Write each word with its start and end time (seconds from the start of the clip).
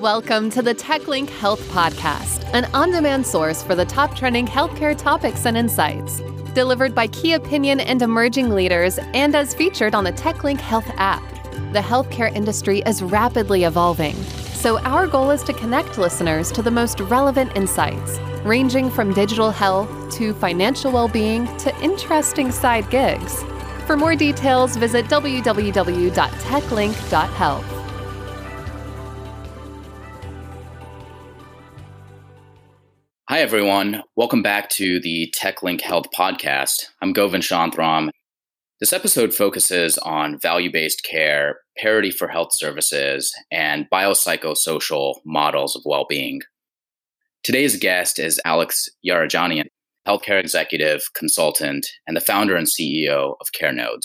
Welcome 0.00 0.50
to 0.52 0.62
the 0.62 0.74
TechLink 0.74 1.28
Health 1.28 1.60
Podcast, 1.68 2.48
an 2.54 2.64
on 2.72 2.90
demand 2.90 3.26
source 3.26 3.62
for 3.62 3.74
the 3.74 3.84
top 3.84 4.16
trending 4.16 4.46
healthcare 4.46 4.96
topics 4.96 5.44
and 5.44 5.58
insights. 5.58 6.22
Delivered 6.54 6.94
by 6.94 7.06
key 7.08 7.34
opinion 7.34 7.80
and 7.80 8.00
emerging 8.00 8.48
leaders, 8.48 8.98
and 9.12 9.36
as 9.36 9.54
featured 9.54 9.94
on 9.94 10.04
the 10.04 10.12
TechLink 10.12 10.58
Health 10.58 10.90
app. 10.96 11.22
The 11.74 11.80
healthcare 11.80 12.34
industry 12.34 12.78
is 12.86 13.02
rapidly 13.02 13.64
evolving, 13.64 14.14
so 14.54 14.78
our 14.80 15.06
goal 15.06 15.32
is 15.32 15.42
to 15.42 15.52
connect 15.52 15.98
listeners 15.98 16.50
to 16.52 16.62
the 16.62 16.70
most 16.70 16.98
relevant 17.00 17.54
insights, 17.54 18.18
ranging 18.42 18.88
from 18.88 19.12
digital 19.12 19.50
health 19.50 19.90
to 20.12 20.32
financial 20.32 20.92
well 20.92 21.08
being 21.08 21.46
to 21.58 21.78
interesting 21.82 22.50
side 22.50 22.88
gigs. 22.88 23.44
For 23.86 23.98
more 23.98 24.16
details, 24.16 24.78
visit 24.78 25.04
www.techlink.health. 25.08 27.79
Hi, 33.40 33.44
everyone. 33.44 34.02
Welcome 34.16 34.42
back 34.42 34.68
to 34.72 35.00
the 35.00 35.32
TechLink 35.34 35.80
Health 35.80 36.08
Podcast. 36.14 36.88
I'm 37.00 37.14
Govind 37.14 37.42
Shanthram. 37.42 38.10
This 38.80 38.92
episode 38.92 39.32
focuses 39.32 39.96
on 39.96 40.38
value 40.38 40.70
based 40.70 41.02
care, 41.04 41.60
parity 41.78 42.10
for 42.10 42.28
health 42.28 42.50
services, 42.52 43.32
and 43.50 43.88
biopsychosocial 43.90 45.20
models 45.24 45.74
of 45.74 45.80
well 45.86 46.04
being. 46.06 46.42
Today's 47.42 47.78
guest 47.78 48.18
is 48.18 48.38
Alex 48.44 48.90
Yarajanian, 49.08 49.68
healthcare 50.06 50.38
executive, 50.38 51.04
consultant, 51.14 51.86
and 52.06 52.14
the 52.14 52.20
founder 52.20 52.56
and 52.56 52.66
CEO 52.66 53.36
of 53.40 53.46
CareNodes. 53.58 54.04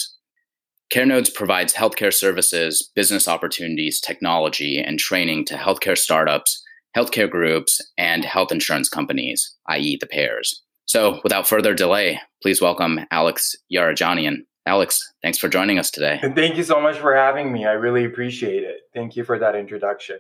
CareNodes 0.94 1.34
provides 1.34 1.74
healthcare 1.74 2.14
services, 2.14 2.90
business 2.96 3.28
opportunities, 3.28 4.00
technology, 4.00 4.80
and 4.80 4.98
training 4.98 5.44
to 5.48 5.56
healthcare 5.56 5.98
startups 5.98 6.65
healthcare 6.96 7.30
groups, 7.30 7.82
and 7.98 8.24
health 8.24 8.52
insurance 8.52 8.90
companies, 8.90 9.56
i.e., 9.68 9.98
the 10.00 10.08
payers. 10.08 10.64
So, 10.86 11.20
without 11.24 11.48
further 11.48 11.74
delay, 11.74 12.20
please 12.42 12.62
welcome 12.62 13.00
Alex 13.12 13.56
Yarajanian. 13.74 14.46
Alex, 14.68 15.14
thanks 15.22 15.38
for 15.38 15.48
joining 15.48 15.78
us 15.78 15.92
today. 15.92 16.20
Thank 16.36 16.58
you 16.58 16.64
so 16.64 16.80
much 16.82 16.98
for 16.98 17.16
having 17.16 17.52
me. 17.52 17.66
I 17.66 17.74
really 17.74 18.06
appreciate 18.06 18.64
it. 18.64 18.82
Thank 18.94 19.16
you 19.16 19.24
for 19.24 19.38
that 19.38 19.56
introduction. 19.56 20.20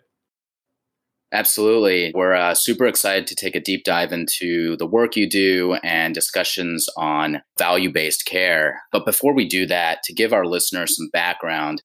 Absolutely. 1.31 2.11
We're 2.15 2.33
uh, 2.33 2.53
super 2.53 2.85
excited 2.85 3.27
to 3.27 3.35
take 3.35 3.55
a 3.55 3.59
deep 3.59 3.83
dive 3.83 4.13
into 4.13 4.77
the 4.77 4.85
work 4.85 5.15
you 5.15 5.27
do 5.27 5.73
and 5.83 6.13
discussions 6.13 6.87
on 6.95 7.41
value 7.57 7.91
based 7.91 8.25
care. 8.25 8.81
But 8.91 9.05
before 9.05 9.33
we 9.33 9.47
do 9.47 9.65
that, 9.65 10.03
to 10.03 10.13
give 10.13 10.31
our 10.31 10.45
listeners 10.45 10.95
some 10.95 11.09
background, 11.11 11.81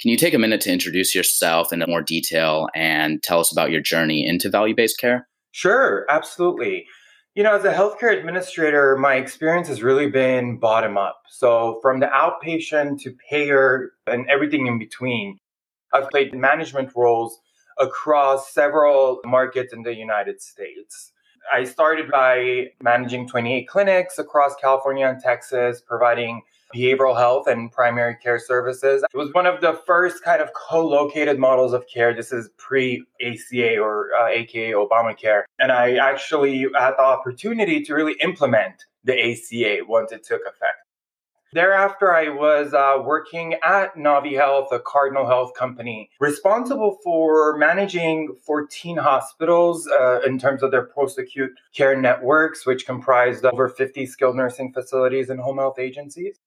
can 0.00 0.10
you 0.10 0.16
take 0.16 0.34
a 0.34 0.38
minute 0.38 0.60
to 0.62 0.72
introduce 0.72 1.14
yourself 1.14 1.72
in 1.72 1.82
more 1.88 2.02
detail 2.02 2.68
and 2.74 3.22
tell 3.22 3.40
us 3.40 3.50
about 3.50 3.70
your 3.70 3.80
journey 3.80 4.26
into 4.26 4.48
value 4.48 4.74
based 4.74 4.98
care? 4.98 5.28
Sure, 5.50 6.06
absolutely. 6.08 6.86
You 7.34 7.42
know, 7.42 7.54
as 7.54 7.64
a 7.64 7.72
healthcare 7.72 8.16
administrator, 8.16 8.96
my 8.96 9.14
experience 9.14 9.68
has 9.68 9.82
really 9.82 10.08
been 10.08 10.58
bottom 10.58 10.96
up. 10.96 11.22
So, 11.30 11.78
from 11.82 12.00
the 12.00 12.06
outpatient 12.06 13.00
to 13.02 13.14
payer 13.30 13.92
and 14.06 14.28
everything 14.28 14.66
in 14.66 14.78
between, 14.78 15.38
I've 15.92 16.10
played 16.10 16.34
management 16.34 16.90
roles 16.96 17.38
across 17.78 18.52
several 18.52 19.20
markets 19.24 19.72
in 19.72 19.82
the 19.82 19.94
United 19.94 20.40
States. 20.40 21.12
I 21.52 21.64
started 21.64 22.10
by 22.10 22.66
managing 22.82 23.28
28 23.28 23.68
clinics 23.68 24.18
across 24.18 24.54
California 24.60 25.06
and 25.06 25.20
Texas, 25.20 25.80
providing 25.86 26.42
behavioral 26.74 27.16
health 27.16 27.46
and 27.46 27.70
primary 27.72 28.16
care 28.16 28.38
services. 28.38 29.04
It 29.12 29.16
was 29.16 29.32
one 29.32 29.46
of 29.46 29.60
the 29.60 29.80
first 29.86 30.22
kind 30.22 30.42
of 30.42 30.50
co-located 30.54 31.38
models 31.38 31.72
of 31.72 31.86
care. 31.92 32.14
This 32.14 32.32
is 32.32 32.50
pre-ACA 32.58 33.78
or 33.78 34.10
uh, 34.14 34.28
AKA 34.28 34.72
Obamacare. 34.72 35.42
And 35.58 35.72
I 35.72 35.96
actually 35.96 36.66
had 36.76 36.92
the 36.92 37.02
opportunity 37.02 37.82
to 37.84 37.94
really 37.94 38.16
implement 38.22 38.84
the 39.04 39.14
ACA 39.14 39.84
once 39.86 40.12
it 40.12 40.24
took 40.24 40.42
effect. 40.42 40.84
Thereafter, 41.54 42.14
I 42.14 42.28
was 42.28 42.74
uh, 42.74 43.02
working 43.02 43.54
at 43.64 43.94
Navi 43.94 44.36
Health, 44.36 44.68
a 44.70 44.80
Cardinal 44.80 45.26
Health 45.26 45.54
company, 45.54 46.10
responsible 46.20 46.98
for 47.02 47.56
managing 47.56 48.36
14 48.44 48.98
hospitals 48.98 49.88
uh, 49.88 50.20
in 50.26 50.38
terms 50.38 50.62
of 50.62 50.70
their 50.70 50.84
post 50.84 51.18
acute 51.18 51.52
care 51.74 51.98
networks, 51.98 52.66
which 52.66 52.84
comprised 52.84 53.46
over 53.46 53.66
50 53.66 54.04
skilled 54.04 54.36
nursing 54.36 54.74
facilities 54.74 55.30
and 55.30 55.40
home 55.40 55.56
health 55.56 55.78
agencies 55.78 56.38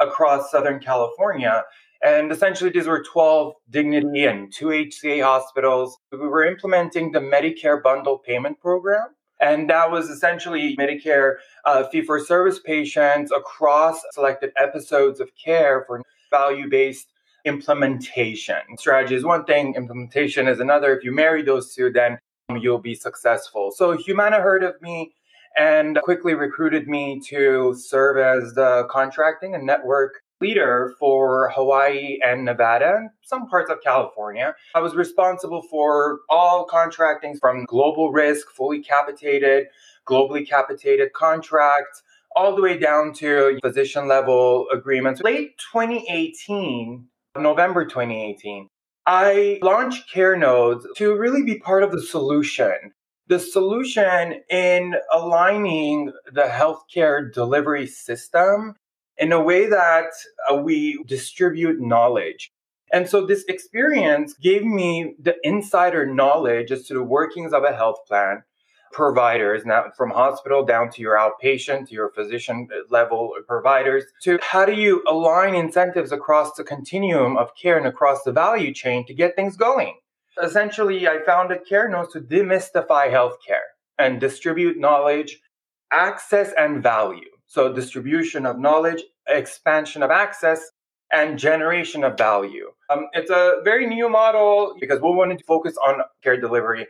across 0.00 0.50
Southern 0.50 0.80
California. 0.80 1.64
And 2.02 2.32
essentially, 2.32 2.70
these 2.70 2.86
were 2.86 3.02
12 3.02 3.54
Dignity 3.70 4.24
and 4.24 4.52
two 4.52 4.66
HCA 4.66 5.22
hospitals. 5.22 5.96
We 6.10 6.18
were 6.18 6.44
implementing 6.44 7.12
the 7.12 7.20
Medicare 7.20 7.80
bundle 7.82 8.18
payment 8.18 8.60
program. 8.60 9.08
And 9.40 9.68
that 9.70 9.90
was 9.90 10.08
essentially 10.08 10.76
Medicare 10.76 11.34
uh, 11.64 11.84
fee 11.88 12.02
for 12.02 12.20
service 12.20 12.60
patients 12.60 13.32
across 13.32 14.00
selected 14.12 14.52
episodes 14.56 15.20
of 15.20 15.30
care 15.42 15.84
for 15.86 16.02
value 16.30 16.68
based 16.68 17.08
implementation. 17.44 18.56
Strategy 18.76 19.16
is 19.16 19.24
one 19.24 19.44
thing, 19.44 19.74
implementation 19.74 20.46
is 20.46 20.60
another. 20.60 20.96
If 20.96 21.04
you 21.04 21.12
marry 21.12 21.42
those 21.42 21.74
two, 21.74 21.90
then 21.90 22.18
you'll 22.60 22.78
be 22.78 22.94
successful. 22.94 23.72
So 23.74 23.96
Humana 23.96 24.40
heard 24.40 24.62
of 24.62 24.80
me 24.80 25.12
and 25.56 25.98
quickly 26.02 26.34
recruited 26.34 26.88
me 26.88 27.20
to 27.28 27.74
serve 27.74 28.18
as 28.18 28.54
the 28.54 28.86
contracting 28.90 29.54
and 29.54 29.66
network 29.66 30.22
leader 30.40 30.94
for 30.98 31.50
Hawaii 31.54 32.18
and 32.22 32.44
Nevada 32.44 32.94
and 32.96 33.10
some 33.22 33.46
parts 33.48 33.70
of 33.70 33.80
California. 33.82 34.54
I 34.74 34.80
was 34.80 34.94
responsible 34.94 35.62
for 35.62 36.20
all 36.28 36.64
contracting 36.64 37.36
from 37.38 37.64
global 37.66 38.10
risk, 38.12 38.50
fully 38.50 38.82
capitated, 38.82 39.68
globally 40.06 40.46
capitated 40.46 41.12
contracts, 41.12 42.02
all 42.34 42.56
the 42.56 42.62
way 42.62 42.76
down 42.76 43.12
to 43.14 43.58
physician 43.62 44.08
level 44.08 44.66
agreements. 44.72 45.20
Late 45.22 45.52
2018, 45.72 47.06
November 47.38 47.84
2018, 47.84 48.68
I 49.06 49.58
launched 49.62 50.12
CareNodes 50.12 50.84
to 50.96 51.16
really 51.16 51.42
be 51.42 51.58
part 51.58 51.82
of 51.82 51.92
the 51.92 52.00
solution 52.00 52.92
the 53.32 53.38
solution 53.38 54.42
in 54.50 54.94
aligning 55.10 56.12
the 56.34 56.42
healthcare 56.42 57.32
delivery 57.32 57.86
system 57.86 58.74
in 59.16 59.32
a 59.32 59.40
way 59.40 59.66
that 59.66 60.10
uh, 60.50 60.56
we 60.56 61.02
distribute 61.04 61.80
knowledge. 61.80 62.52
And 62.92 63.08
so 63.08 63.24
this 63.24 63.42
experience 63.48 64.34
gave 64.34 64.64
me 64.64 65.14
the 65.18 65.34
insider 65.44 66.04
knowledge 66.04 66.70
as 66.70 66.86
to 66.88 66.92
the 66.92 67.02
workings 67.02 67.54
of 67.54 67.64
a 67.64 67.74
health 67.74 68.00
plan, 68.06 68.42
providers, 68.92 69.64
now 69.64 69.84
from 69.96 70.10
hospital 70.10 70.62
down 70.62 70.90
to 70.90 71.00
your 71.00 71.16
outpatient, 71.16 71.88
to 71.88 71.94
your 71.94 72.10
physician 72.10 72.68
level 72.90 73.32
providers, 73.48 74.04
to 74.24 74.38
how 74.42 74.66
do 74.66 74.74
you 74.74 75.02
align 75.08 75.54
incentives 75.54 76.12
across 76.12 76.52
the 76.52 76.64
continuum 76.64 77.38
of 77.38 77.56
care 77.56 77.78
and 77.78 77.86
across 77.86 78.24
the 78.24 78.32
value 78.32 78.74
chain 78.74 79.06
to 79.06 79.14
get 79.14 79.34
things 79.36 79.56
going. 79.56 79.94
Essentially, 80.40 81.06
I 81.08 81.18
founded 81.26 81.60
CareNodes 81.70 82.12
to 82.12 82.20
demystify 82.20 83.10
healthcare 83.10 83.66
and 83.98 84.20
distribute 84.20 84.78
knowledge, 84.78 85.38
access, 85.92 86.52
and 86.56 86.82
value. 86.82 87.28
So, 87.46 87.72
distribution 87.72 88.46
of 88.46 88.58
knowledge, 88.58 89.02
expansion 89.28 90.02
of 90.02 90.10
access, 90.10 90.70
and 91.12 91.38
generation 91.38 92.02
of 92.02 92.16
value. 92.16 92.70
Um, 92.88 93.08
it's 93.12 93.30
a 93.30 93.56
very 93.64 93.86
new 93.86 94.08
model 94.08 94.74
because 94.80 95.00
we 95.00 95.10
wanted 95.10 95.38
to 95.38 95.44
focus 95.44 95.76
on 95.86 96.00
care 96.22 96.40
delivery. 96.40 96.86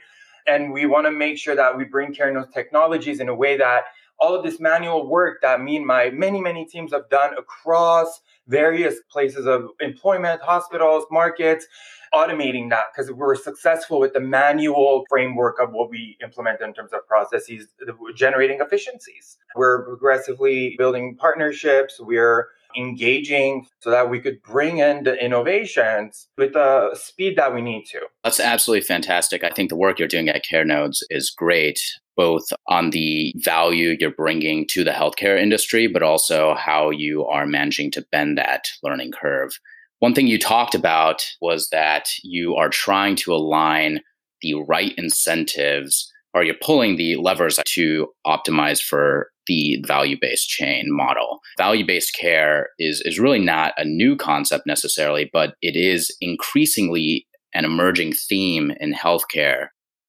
And 0.47 0.72
we 0.72 0.86
want 0.86 1.06
to 1.06 1.10
make 1.10 1.38
sure 1.38 1.56
that 1.56 1.76
we 1.76 1.84
bring 1.84 2.14
CareNodes 2.14 2.53
technologies 2.53 3.20
in 3.20 3.28
a 3.28 3.34
way 3.34 3.56
that 3.56 3.84
all 4.19 4.34
of 4.34 4.45
this 4.45 4.61
manual 4.61 5.09
work 5.09 5.39
that 5.43 5.61
me 5.61 5.77
and 5.77 5.87
my 5.87 6.11
many, 6.11 6.41
many 6.41 6.65
teams 6.65 6.93
have 6.93 7.09
done 7.11 7.33
across 7.39 8.21
various 8.49 8.97
places 9.11 9.47
of 9.47 9.69
employment, 9.81 10.41
hospitals, 10.43 11.05
markets, 11.11 11.67
automating 12.15 12.69
that 12.71 12.86
because 12.95 13.10
we're 13.10 13.34
successful 13.34 13.98
with 13.98 14.13
the 14.13 14.21
manual 14.21 15.04
framework 15.09 15.57
of 15.60 15.71
what 15.72 15.91
we 15.91 16.16
implement 16.22 16.60
in 16.60 16.75
terms 16.75 16.92
of 16.92 17.07
processes, 17.07 17.69
generating 18.15 18.60
efficiencies. 18.60 19.39
We're 19.57 19.84
progressively 19.84 20.75
building 20.77 21.16
partnerships. 21.16 21.98
We're 21.98 22.48
engaging 22.77 23.66
so 23.81 23.91
that 23.91 24.09
we 24.10 24.21
could 24.21 24.42
bring 24.42 24.78
in 24.78 25.04
the 25.04 25.22
innovations 25.22 26.28
with 26.39 26.54
the 26.54 26.95
speed 26.95 27.36
that 27.36 27.54
we 27.54 27.60
need 27.60 27.84
to. 27.84 28.01
That's 28.25 28.41
absolutely 28.41 28.83
fantastic. 28.86 29.45
I 29.45 29.51
think 29.51 29.69
the 29.69 29.77
work 29.77 29.98
you're 29.98 30.09
doing 30.09 30.28
at 30.28 30.42
CareNodes 30.51 31.03
is 31.10 31.31
great, 31.31 31.81
both 32.16 32.44
on 32.68 32.91
the 32.91 33.34
value 33.38 33.97
you're 33.98 34.10
bringing 34.10 34.66
to 34.68 34.84
the 34.84 34.91
healthcare 34.91 35.41
industry, 35.41 35.86
but 35.86 36.03
also 36.03 36.54
how 36.54 36.91
you 36.91 37.24
are 37.26 37.47
managing 37.47 37.91
to 37.92 38.06
bend 38.12 38.38
that 38.38 38.68
learning 38.82 39.12
curve. 39.12 39.53
One 40.00 40.14
thing 40.14 40.26
you 40.26 40.38
talked 40.38 40.74
about 40.74 41.24
was 41.41 41.68
that 41.70 42.09
you 42.22 42.56
are 42.56 42.68
trying 42.68 43.16
to 43.16 43.32
align 43.32 44.00
the 44.41 44.54
right 44.54 44.92
incentives 44.98 46.12
or 46.34 46.42
you're 46.42 46.54
pulling 46.60 46.97
the 46.97 47.16
levers 47.16 47.59
to 47.66 48.09
optimize 48.26 48.82
for 48.82 49.28
the 49.47 49.82
value 49.86 50.16
based 50.20 50.48
chain 50.48 50.86
model. 50.88 51.41
Value 51.59 51.86
based 51.86 52.16
care 52.18 52.68
is, 52.78 53.00
is 53.04 53.18
really 53.18 53.38
not 53.38 53.74
a 53.76 53.84
new 53.84 54.16
concept 54.16 54.66
necessarily, 54.66 55.28
but 55.32 55.54
it 55.62 55.76
is 55.76 56.14
increasingly 56.20 57.26
an 57.54 57.64
emerging 57.64 58.12
theme 58.12 58.72
in 58.80 58.94
healthcare, 58.94 59.68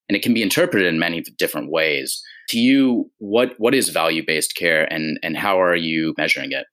and 0.09 0.15
it 0.15 0.23
can 0.23 0.33
be 0.33 0.41
interpreted 0.41 0.87
in 0.87 0.99
many 0.99 1.21
different 1.37 1.71
ways. 1.71 2.21
To 2.49 2.59
you, 2.59 3.09
what 3.19 3.53
what 3.57 3.73
is 3.73 3.89
value 3.89 4.23
based 4.25 4.55
care, 4.55 4.91
and 4.91 5.19
and 5.23 5.37
how 5.37 5.61
are 5.61 5.75
you 5.75 6.13
measuring 6.17 6.51
it? 6.51 6.65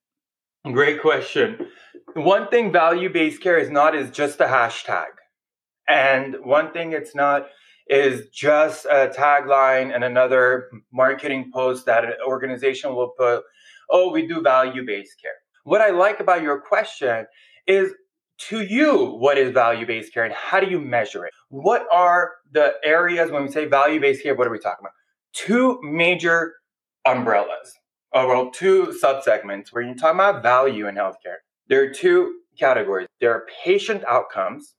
Great 0.65 1.01
question. 1.01 1.67
One 2.15 2.49
thing 2.49 2.73
value 2.73 3.09
based 3.09 3.43
care 3.43 3.59
is 3.59 3.71
not 3.71 3.95
is 3.95 4.11
just 4.11 4.41
a 4.41 4.47
hashtag, 4.47 5.07
and 5.89 6.37
one 6.43 6.73
thing 6.73 6.93
it's 6.93 7.15
not 7.15 7.47
is 7.87 8.29
just 8.33 8.85
a 8.87 9.13
tagline 9.17 9.95
and 9.95 10.05
another 10.05 10.69
marketing 10.93 11.51
post 11.53 11.87
that 11.87 12.05
an 12.05 12.13
organization 12.27 12.95
will 12.95 13.13
put. 13.19 13.43
Oh, 13.91 14.13
we 14.13 14.27
do 14.27 14.41
value 14.43 14.85
based 14.87 15.21
care. 15.21 15.33
What 15.65 15.81
I 15.81 15.91
like 15.91 16.21
about 16.21 16.43
your 16.43 16.61
question 16.61 17.27
is 17.67 17.93
to 18.49 18.63
you, 18.63 19.17
what 19.19 19.39
is 19.39 19.53
value 19.53 19.87
based 19.87 20.13
care 20.13 20.25
and 20.25 20.35
how 20.35 20.61
do 20.61 20.67
you 20.67 20.81
measure 20.81 21.25
it? 21.27 21.33
What 21.49 21.87
are 21.93 22.33
the 22.53 22.75
areas 22.85 23.31
when 23.31 23.43
we 23.43 23.51
say 23.51 23.67
value 23.67 24.01
based 24.01 24.23
care? 24.23 24.35
What 24.35 24.47
are 24.47 24.51
we 24.51 24.59
talking 24.59 24.81
about? 24.81 24.93
Two 25.33 25.79
major 25.83 26.55
umbrellas, 27.07 27.75
or 28.13 28.27
well, 28.27 28.51
two 28.51 28.95
subsegments 29.03 29.69
where 29.71 29.83
you're 29.83 29.95
talking 29.95 30.17
about 30.21 30.43
value 30.43 30.89
in 30.89 30.95
healthcare. 30.95 31.39
There 31.69 31.83
are 31.85 31.91
two 31.91 32.41
categories 32.59 33.09
there 33.21 33.33
are 33.33 33.47
patient 33.65 34.05
outcomes, 34.09 34.75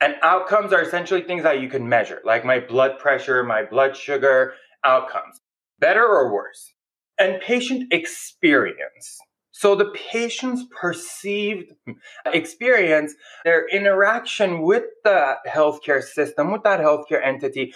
and 0.00 0.14
outcomes 0.22 0.72
are 0.72 0.82
essentially 0.82 1.22
things 1.22 1.42
that 1.42 1.60
you 1.60 1.68
can 1.68 1.88
measure, 1.88 2.20
like 2.24 2.44
my 2.44 2.58
blood 2.58 2.98
pressure, 2.98 3.42
my 3.42 3.64
blood 3.64 3.96
sugar 3.96 4.54
outcomes, 4.84 5.40
better 5.78 6.04
or 6.04 6.32
worse, 6.32 6.72
and 7.18 7.40
patient 7.40 7.92
experience. 7.92 9.18
So 9.62 9.76
the 9.76 9.92
patient's 10.12 10.64
perceived 10.76 11.72
experience, 12.26 13.14
their 13.44 13.68
interaction 13.68 14.62
with 14.62 14.82
the 15.04 15.36
healthcare 15.46 16.02
system, 16.02 16.50
with 16.50 16.64
that 16.64 16.80
healthcare 16.80 17.24
entity, 17.24 17.72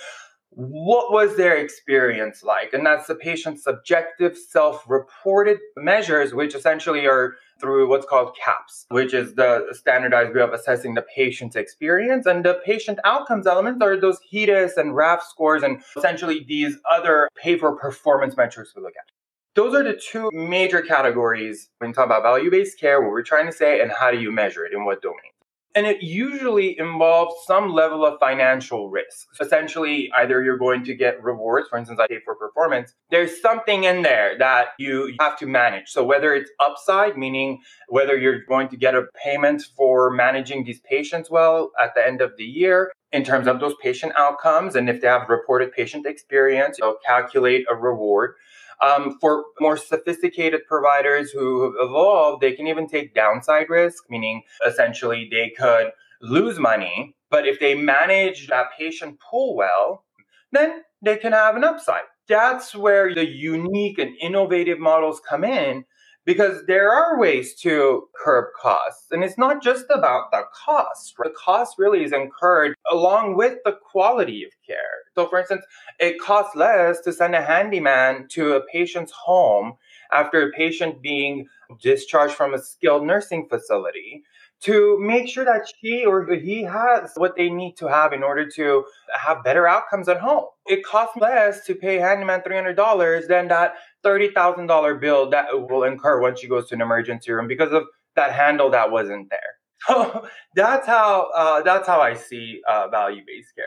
what 0.51 1.13
was 1.13 1.37
their 1.37 1.57
experience 1.57 2.43
like? 2.43 2.73
And 2.73 2.85
that's 2.85 3.07
the 3.07 3.15
patient's 3.15 3.63
subjective 3.63 4.37
self 4.37 4.83
reported 4.89 5.59
measures, 5.77 6.35
which 6.35 6.57
essentially 6.57 7.07
are 7.07 7.35
through 7.61 7.89
what's 7.89 8.05
called 8.05 8.35
CAHPS, 8.45 8.87
which 8.89 9.15
is 9.15 9.37
the 9.37 9.69
standardized 9.71 10.35
way 10.35 10.43
of 10.43 10.53
assessing 10.53 10.95
the 10.95 11.05
patient's 11.15 11.55
experience. 11.55 12.27
And 12.27 12.45
the 12.45 12.61
patient 12.67 12.99
outcomes 13.05 13.47
elements 13.47 13.81
are 13.81 13.97
those 13.97 14.19
HEDIS 14.33 14.77
and 14.77 14.97
RAF 14.97 15.23
scores 15.23 15.63
and 15.63 15.81
essentially 15.97 16.45
these 16.49 16.79
other 16.93 17.29
pay 17.37 17.57
for 17.57 17.77
performance 17.77 18.37
metrics 18.37 18.75
we 18.75 18.83
look 18.83 18.95
at. 18.99 19.16
Those 19.57 19.75
are 19.75 19.83
the 19.83 19.95
two 19.95 20.31
major 20.35 20.83
categories 20.83 21.71
when 21.79 21.89
you 21.89 21.95
talk 21.95 22.05
about 22.05 22.23
value 22.23 22.51
based 22.51 22.79
care, 22.79 23.01
what 23.01 23.11
we're 23.11 23.23
trying 23.23 23.47
to 23.47 23.53
say, 23.53 23.81
and 23.81 23.91
how 23.91 24.11
do 24.11 24.21
you 24.21 24.31
measure 24.31 24.67
it 24.67 24.75
in 24.75 24.85
what 24.85 25.01
domain. 25.01 25.33
And 25.75 25.87
it 25.87 26.03
usually 26.03 26.79
involves 26.79 27.35
some 27.47 27.73
level 27.73 28.05
of 28.05 28.19
financial 28.21 28.91
risk. 28.91 29.29
Essentially, 29.41 30.11
either 30.15 30.43
you're 30.43 30.59
going 30.59 30.85
to 30.85 30.95
get 30.95 31.23
rewards, 31.23 31.69
for 31.71 31.79
instance, 31.79 31.99
I 31.99 32.07
pay 32.07 32.21
for 32.23 32.35
performance. 32.35 32.93
There's 33.11 33.41
something 33.41 33.85
in 33.85 34.03
there 34.03 34.37
that 34.39 34.69
you 34.79 35.15
have 35.21 35.39
to 35.39 35.47
manage. 35.47 35.89
So 35.89 36.05
whether 36.05 36.35
it's 36.35 36.51
upside, 36.61 37.17
meaning 37.17 37.61
whether 37.89 38.17
you're 38.19 38.45
going 38.45 38.69
to 38.69 38.77
get 38.77 38.95
a 38.95 39.07
payment 39.25 39.63
for 39.75 40.11
managing 40.11 40.65
these 40.65 40.81
patients 40.81 41.31
well 41.31 41.71
at 41.83 41.95
the 41.95 42.07
end 42.07 42.21
of 42.21 42.33
the 42.37 42.45
year, 42.45 42.93
in 43.13 43.25
terms 43.25 43.47
of 43.47 43.61
those 43.61 43.75
patient 43.83 44.13
outcomes, 44.17 44.77
and 44.77 44.91
if 44.91 45.01
they 45.01 45.09
have 45.09 45.31
reported 45.31 45.73
patient 45.73 46.05
experience, 46.05 46.77
you'll 46.79 46.99
calculate 47.07 47.65
a 47.71 47.75
reward. 47.75 48.35
Um, 48.83 49.17
for 49.21 49.45
more 49.59 49.77
sophisticated 49.77 50.61
providers 50.69 51.31
who 51.31 51.65
have 51.65 51.73
evolved, 51.81 52.43
they 52.43 52.53
can 52.53 52.67
even 52.67 52.87
take 52.87 53.15
downside 53.15 53.71
risk, 53.71 54.05
meaning 54.11 54.43
essentially 54.67 55.29
they 55.31 55.51
could 55.59 55.93
lose 56.21 56.59
money, 56.59 57.15
but 57.31 57.47
if 57.47 57.59
they 57.59 57.75
manage 57.75 58.49
that 58.49 58.67
patient 58.79 59.19
pool 59.21 59.57
well, 59.57 60.05
then 60.53 60.83
they 61.03 61.17
can 61.17 61.33
have 61.33 61.57
an 61.57 61.65
upside. 61.65 62.03
That's 62.29 62.75
where 62.75 63.15
the 63.15 63.27
unique 63.27 63.99
and 63.99 64.17
innovative 64.21 64.79
models 64.79 65.21
come 65.27 65.45
in 65.45 65.85
because 66.27 66.67
there 66.67 66.93
are 66.93 67.19
ways 67.19 67.55
to 67.55 68.09
curb 68.23 68.47
costs. 68.61 69.07
And 69.13 69.25
it's 69.25 69.39
not 69.39 69.63
just 69.63 69.87
about 69.91 70.33
the 70.33 70.43
cost. 70.53 71.15
The 71.17 71.31
cost 71.31 71.77
really 71.79 72.05
is 72.05 72.13
incurred 72.13 72.75
along 72.91 73.37
with 73.37 73.59
the 73.65 73.79
quality 73.91 74.45
of 74.45 74.51
care. 74.67 75.05
So, 75.15 75.29
for 75.29 75.39
instance, 75.39 75.65
it 76.01 76.21
costs 76.21 76.57
less 76.57 77.01
to 77.03 77.13
send 77.13 77.35
a 77.35 77.43
handyman 77.43 78.27
to 78.31 78.55
a 78.55 78.67
patient's 78.67 79.13
home 79.13 79.75
after 80.13 80.43
a 80.43 80.53
patient 80.53 81.01
being 81.01 81.47
discharged 81.81 82.35
from 82.35 82.55
a 82.55 82.59
skilled 82.59 83.07
nursing 83.07 83.49
facility 83.49 84.25
to 84.63 84.99
make 85.01 85.29
sure 85.29 85.45
that 85.45 85.69
she 85.81 86.05
or 86.05 86.27
he 86.35 86.63
has 86.63 87.13
what 87.17 87.37
they 87.37 87.51
need 87.51 87.77
to 87.77 87.87
have 87.87 88.13
in 88.13 88.23
order 88.23 88.49
to 88.49 88.85
have 89.13 89.45
better 89.45 89.69
outcomes 89.69 90.09
at 90.09 90.19
home. 90.19 90.47
It 90.67 90.85
costs 90.85 91.17
less 91.17 91.65
to 91.67 91.75
pay 91.75 91.99
handyman 91.99 92.41
$300 92.41 93.29
than 93.29 93.49
that 93.49 93.75
$30,000 94.07 95.01
bill 95.01 95.31
that 95.31 95.47
will 95.53 95.83
incur 95.83 96.21
once 96.21 96.41
she 96.41 96.49
goes 96.49 96.69
to 96.69 96.75
an 96.75 96.81
emergency 96.81 97.33
room 97.33 97.49
because 97.49 97.73
of 97.73 97.85
that 98.15 98.33
handle 98.33 98.71
that 98.71 98.91
wasn't 98.91 99.29
there. 99.31 99.41
So 99.87 100.27
that's 100.55 100.87
how 100.87 101.31
uh, 101.35 101.63
that's 101.63 101.87
how 101.87 102.01
I 102.01 102.15
see 102.15 102.61
uh, 102.67 102.89
value-based 102.89 103.55
care. 103.55 103.67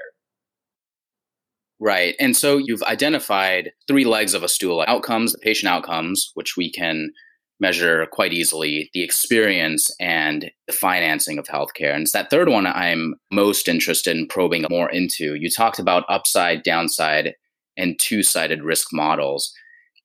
Right. 1.80 2.15
And 2.19 2.36
so 2.36 2.57
you've 2.57 2.83
identified 2.83 3.71
three 3.88 4.06
legs 4.06 4.33
of 4.33 4.44
a 4.44 4.50
stool 4.50 4.83
outcomes, 4.88 5.31
the 5.31 5.38
patient 5.38 5.71
outcomes, 5.71 6.31
which 6.33 6.57
we 6.57 6.71
can 6.71 7.12
measure 7.59 8.06
quite 8.12 8.33
easily, 8.33 8.89
the 8.94 9.03
experience 9.03 9.89
and 10.00 10.51
the 10.68 10.74
financing 10.74 11.38
of 11.38 11.47
healthcare. 11.47 11.94
And 11.94 12.03
it's 12.03 12.12
that 12.13 12.30
third 12.30 12.50
one 12.50 12.65
I'm 12.68 13.15
most 13.31 13.68
interested 13.68 14.15
in 14.15 14.27
probing 14.27 14.65
more 14.69 14.89
into. 14.89 15.35
You 15.35 15.50
talked 15.50 15.80
about 15.80 16.06
upside, 16.09 16.63
downside, 16.63 17.35
and 17.77 18.00
two 18.01 18.24
sided 18.24 18.63
risk 18.63 18.89
models. 18.92 19.53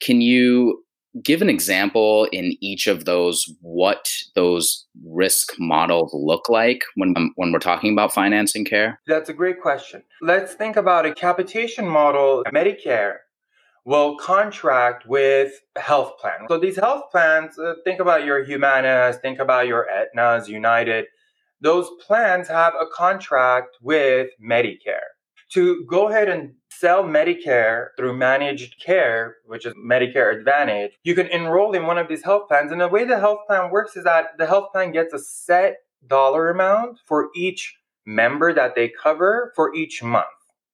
Can 0.04 0.20
you 0.20 0.84
give 1.22 1.40
an 1.40 1.48
example 1.48 2.26
in 2.32 2.56
each 2.60 2.86
of 2.86 3.04
those 3.04 3.50
what 3.60 4.10
those 4.34 4.86
risk 5.06 5.52
models 5.58 6.10
look 6.12 6.48
like 6.48 6.84
when 6.96 7.14
when 7.36 7.52
we're 7.52 7.58
talking 7.58 7.92
about 7.92 8.12
financing 8.12 8.64
care? 8.64 9.00
That's 9.06 9.30
a 9.30 9.32
great 9.32 9.60
question. 9.60 10.02
Let's 10.20 10.54
think 10.54 10.76
about 10.76 11.06
a 11.06 11.14
capitation 11.14 11.88
model. 11.88 12.44
Medicare 12.52 13.16
will 13.86 14.16
contract 14.18 15.06
with 15.06 15.52
health 15.76 16.14
plans. 16.20 16.46
So 16.48 16.58
these 16.58 16.76
health 16.76 17.04
plans, 17.10 17.58
uh, 17.58 17.74
think 17.84 18.00
about 18.00 18.24
your 18.24 18.44
Humanas, 18.44 19.20
think 19.20 19.38
about 19.38 19.66
your 19.66 19.86
Aetnas, 19.94 20.48
United. 20.48 21.06
Those 21.60 21.88
plans 22.06 22.48
have 22.48 22.74
a 22.74 22.86
contract 22.94 23.76
with 23.80 24.28
Medicare. 24.42 25.13
To 25.54 25.84
go 25.86 26.08
ahead 26.08 26.28
and 26.28 26.54
sell 26.68 27.04
Medicare 27.04 27.88
through 27.96 28.16
managed 28.16 28.82
care, 28.84 29.36
which 29.46 29.64
is 29.64 29.72
Medicare 29.74 30.36
Advantage, 30.36 30.92
you 31.04 31.14
can 31.14 31.28
enroll 31.28 31.72
in 31.74 31.86
one 31.86 31.96
of 31.96 32.08
these 32.08 32.24
health 32.24 32.48
plans. 32.48 32.72
And 32.72 32.80
the 32.80 32.88
way 32.88 33.04
the 33.04 33.20
health 33.20 33.40
plan 33.46 33.70
works 33.70 33.96
is 33.96 34.02
that 34.02 34.36
the 34.36 34.46
health 34.46 34.72
plan 34.72 34.90
gets 34.90 35.14
a 35.14 35.18
set 35.18 35.76
dollar 36.06 36.50
amount 36.50 36.98
for 37.06 37.30
each 37.36 37.76
member 38.04 38.52
that 38.52 38.74
they 38.74 38.88
cover 38.88 39.52
for 39.54 39.74
each 39.74 40.02
month. 40.02 40.26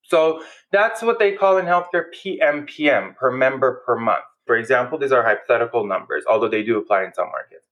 So 0.02 0.42
that's 0.72 1.02
what 1.02 1.18
they 1.18 1.32
call 1.32 1.58
in 1.58 1.66
healthcare 1.66 2.06
PMPM, 2.14 3.16
per 3.16 3.30
member 3.30 3.82
per 3.86 3.96
month. 3.96 4.24
For 4.46 4.56
example, 4.56 4.98
these 4.98 5.12
are 5.12 5.22
hypothetical 5.22 5.86
numbers, 5.86 6.24
although 6.28 6.48
they 6.48 6.64
do 6.64 6.78
apply 6.78 7.04
in 7.04 7.14
some 7.14 7.28
markets. 7.30 7.66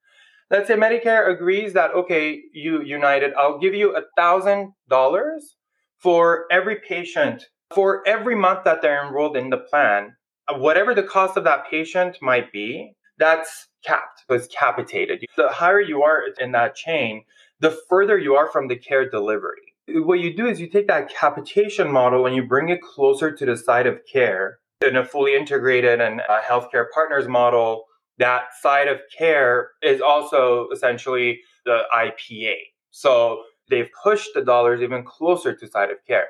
Let's 0.50 0.68
say 0.68 0.76
Medicare 0.76 1.28
agrees 1.28 1.72
that, 1.72 1.90
okay, 1.92 2.40
you 2.52 2.82
United, 2.82 3.34
I'll 3.34 3.58
give 3.58 3.74
you 3.74 3.96
a 3.96 4.02
thousand 4.16 4.74
dollars 4.88 5.56
for 5.98 6.46
every 6.50 6.76
patient 6.76 7.44
for 7.74 8.06
every 8.06 8.34
month 8.34 8.64
that 8.64 8.82
they're 8.82 9.06
enrolled 9.06 9.36
in 9.36 9.50
the 9.50 9.58
plan, 9.58 10.16
uh, 10.48 10.58
whatever 10.58 10.94
the 10.94 11.02
cost 11.02 11.36
of 11.36 11.44
that 11.44 11.68
patient 11.70 12.16
might 12.22 12.52
be, 12.52 12.94
that's 13.18 13.68
capped, 13.84 14.24
it's 14.30 14.46
capitated. 14.46 15.24
The 15.36 15.48
higher 15.48 15.80
you 15.80 16.02
are 16.02 16.22
in 16.40 16.52
that 16.52 16.76
chain, 16.76 17.24
the 17.60 17.76
further 17.88 18.16
you 18.16 18.34
are 18.34 18.50
from 18.50 18.68
the 18.68 18.76
care 18.76 19.08
delivery. 19.08 19.74
What 19.88 20.20
you 20.20 20.36
do 20.36 20.46
is 20.46 20.60
you 20.60 20.68
take 20.68 20.86
that 20.88 21.10
capitation 21.10 21.90
model 21.90 22.26
and 22.26 22.36
you 22.36 22.42
bring 22.46 22.68
it 22.68 22.82
closer 22.82 23.34
to 23.34 23.46
the 23.46 23.56
side 23.56 23.86
of 23.86 24.00
care 24.10 24.58
in 24.86 24.96
a 24.96 25.04
fully 25.04 25.34
integrated 25.34 26.00
and 26.00 26.20
a 26.20 26.40
healthcare 26.40 26.86
partners 26.92 27.26
model. 27.26 27.84
That 28.18 28.44
side 28.60 28.88
of 28.88 29.00
care 29.16 29.70
is 29.82 30.00
also 30.00 30.68
essentially 30.72 31.40
the 31.64 31.82
ipa 31.94 32.54
so 32.90 33.42
they've 33.68 33.90
pushed 34.02 34.30
the 34.34 34.42
dollars 34.42 34.80
even 34.80 35.04
closer 35.04 35.54
to 35.54 35.66
site 35.68 35.90
of 35.90 35.98
care 36.06 36.28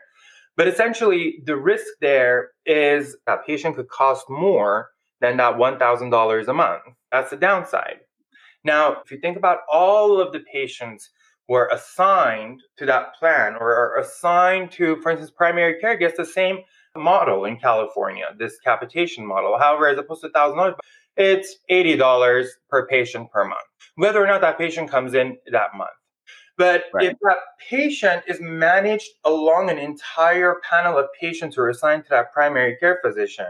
but 0.56 0.68
essentially 0.68 1.40
the 1.44 1.56
risk 1.56 1.86
there 2.00 2.50
is 2.66 3.16
that 3.26 3.46
patient 3.46 3.76
could 3.76 3.88
cost 3.88 4.28
more 4.28 4.90
than 5.20 5.36
that 5.36 5.56
$1000 5.56 6.48
a 6.48 6.52
month 6.52 6.82
that's 7.12 7.30
the 7.30 7.36
downside 7.36 8.00
now 8.64 8.96
if 9.04 9.10
you 9.10 9.18
think 9.18 9.36
about 9.36 9.58
all 9.70 10.20
of 10.20 10.32
the 10.32 10.40
patients 10.52 11.10
were 11.48 11.68
assigned 11.72 12.62
to 12.76 12.86
that 12.86 13.14
plan 13.18 13.56
or 13.58 13.74
are 13.74 13.98
assigned 13.98 14.70
to, 14.70 14.96
for 15.00 15.10
instance, 15.10 15.30
primary 15.30 15.80
care 15.80 15.96
gets 15.96 16.16
the 16.16 16.24
same 16.24 16.58
model 16.94 17.44
in 17.46 17.56
California, 17.56 18.26
this 18.38 18.58
capitation 18.62 19.26
model. 19.26 19.58
However, 19.58 19.88
as 19.88 19.98
opposed 19.98 20.22
to 20.22 20.28
$1,000, 20.28 20.74
it's 21.16 21.56
$80 21.70 22.46
per 22.68 22.86
patient 22.86 23.30
per 23.32 23.44
month, 23.44 23.60
whether 23.96 24.22
or 24.22 24.26
not 24.26 24.40
that 24.42 24.58
patient 24.58 24.90
comes 24.90 25.14
in 25.14 25.36
that 25.50 25.70
month. 25.74 25.90
But 26.58 26.84
right. 26.92 27.06
if 27.06 27.16
that 27.22 27.38
patient 27.70 28.24
is 28.26 28.40
managed 28.40 29.10
along 29.24 29.70
an 29.70 29.78
entire 29.78 30.56
panel 30.68 30.98
of 30.98 31.06
patients 31.18 31.54
who 31.54 31.62
are 31.62 31.70
assigned 31.70 32.02
to 32.04 32.10
that 32.10 32.32
primary 32.32 32.76
care 32.76 32.98
physician, 33.02 33.46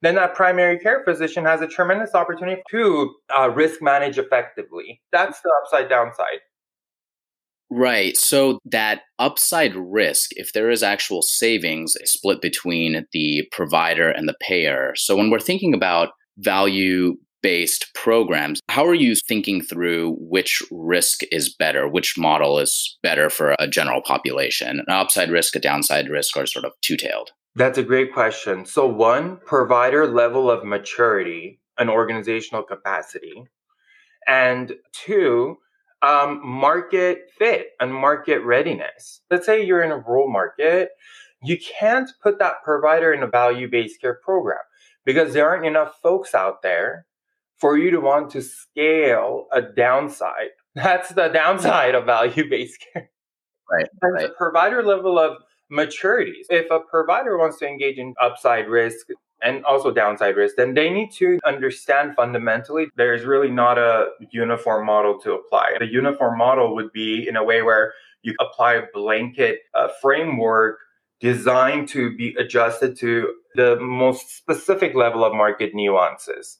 then 0.00 0.14
that 0.14 0.34
primary 0.34 0.78
care 0.78 1.04
physician 1.04 1.44
has 1.44 1.60
a 1.60 1.66
tremendous 1.66 2.14
opportunity 2.14 2.62
to 2.70 3.14
uh, 3.38 3.50
risk 3.50 3.82
manage 3.82 4.18
effectively. 4.18 5.02
That's 5.12 5.40
the 5.42 5.52
upside 5.62 5.90
downside. 5.90 6.40
Right. 7.70 8.16
So 8.16 8.58
that 8.64 9.02
upside 9.18 9.76
risk, 9.76 10.30
if 10.32 10.54
there 10.54 10.70
is 10.70 10.82
actual 10.82 11.22
savings 11.22 11.94
split 12.04 12.40
between 12.40 13.06
the 13.12 13.46
provider 13.52 14.08
and 14.10 14.26
the 14.28 14.36
payer. 14.40 14.94
So 14.96 15.14
when 15.14 15.30
we're 15.30 15.38
thinking 15.38 15.74
about 15.74 16.08
value 16.38 17.16
based 17.42 17.92
programs, 17.94 18.60
how 18.68 18.86
are 18.86 18.94
you 18.94 19.14
thinking 19.14 19.62
through 19.62 20.16
which 20.18 20.62
risk 20.70 21.20
is 21.30 21.54
better, 21.54 21.88
which 21.88 22.18
model 22.18 22.58
is 22.58 22.98
better 23.02 23.30
for 23.30 23.54
a 23.58 23.68
general 23.68 24.02
population? 24.02 24.80
An 24.80 24.94
upside 24.94 25.30
risk, 25.30 25.56
a 25.56 25.60
downside 25.60 26.08
risk, 26.08 26.36
or 26.36 26.46
sort 26.46 26.64
of 26.64 26.72
two 26.82 26.96
tailed? 26.96 27.30
That's 27.56 27.78
a 27.78 27.82
great 27.82 28.12
question. 28.12 28.64
So, 28.64 28.86
one, 28.86 29.38
provider 29.44 30.06
level 30.06 30.50
of 30.50 30.64
maturity 30.64 31.60
and 31.78 31.90
organizational 31.90 32.62
capacity. 32.62 33.44
And 34.26 34.74
two, 34.92 35.56
um, 36.02 36.40
market 36.46 37.30
fit 37.36 37.68
and 37.80 37.92
market 37.92 38.40
readiness. 38.40 39.20
Let's 39.30 39.46
say 39.46 39.64
you're 39.64 39.82
in 39.82 39.90
a 39.90 39.98
rural 39.98 40.30
market, 40.30 40.90
you 41.42 41.58
can't 41.58 42.10
put 42.22 42.38
that 42.38 42.62
provider 42.64 43.12
in 43.12 43.22
a 43.22 43.26
value 43.26 43.68
based 43.68 44.00
care 44.00 44.18
program 44.22 44.58
because 45.04 45.32
there 45.32 45.48
aren't 45.48 45.66
enough 45.66 45.98
folks 46.02 46.34
out 46.34 46.62
there 46.62 47.06
for 47.60 47.76
you 47.76 47.90
to 47.90 48.00
want 48.00 48.30
to 48.30 48.42
scale 48.42 49.46
a 49.52 49.62
downside. 49.62 50.50
That's 50.74 51.10
the 51.10 51.28
downside 51.28 51.94
of 51.94 52.06
value 52.06 52.48
based 52.48 52.84
care. 52.92 53.10
Right. 53.70 53.86
And 54.02 54.14
right. 54.14 54.22
the 54.28 54.34
provider 54.34 54.82
level 54.82 55.18
of 55.18 55.36
maturity. 55.68 56.42
If 56.48 56.70
a 56.70 56.80
provider 56.80 57.38
wants 57.38 57.58
to 57.58 57.68
engage 57.68 57.98
in 57.98 58.14
upside 58.20 58.68
risk 58.68 59.06
and 59.42 59.64
also 59.64 59.90
downside 59.92 60.36
risk, 60.36 60.56
then 60.56 60.74
they 60.74 60.90
need 60.90 61.12
to 61.12 61.38
understand 61.46 62.14
fundamentally 62.14 62.88
there's 62.96 63.24
really 63.24 63.50
not 63.50 63.78
a 63.78 64.08
uniform 64.32 64.86
model 64.86 65.18
to 65.20 65.32
apply. 65.32 65.76
The 65.78 65.86
uniform 65.86 66.36
model 66.38 66.74
would 66.74 66.92
be 66.92 67.26
in 67.28 67.36
a 67.36 67.44
way 67.44 67.62
where 67.62 67.92
you 68.22 68.34
apply 68.40 68.74
a 68.74 68.82
blanket 68.92 69.60
uh, 69.74 69.88
framework 70.02 70.78
designed 71.20 71.88
to 71.88 72.16
be 72.16 72.34
adjusted 72.38 72.98
to 72.98 73.34
the 73.54 73.76
most 73.80 74.36
specific 74.36 74.94
level 74.94 75.24
of 75.24 75.34
market 75.34 75.74
nuances. 75.74 76.58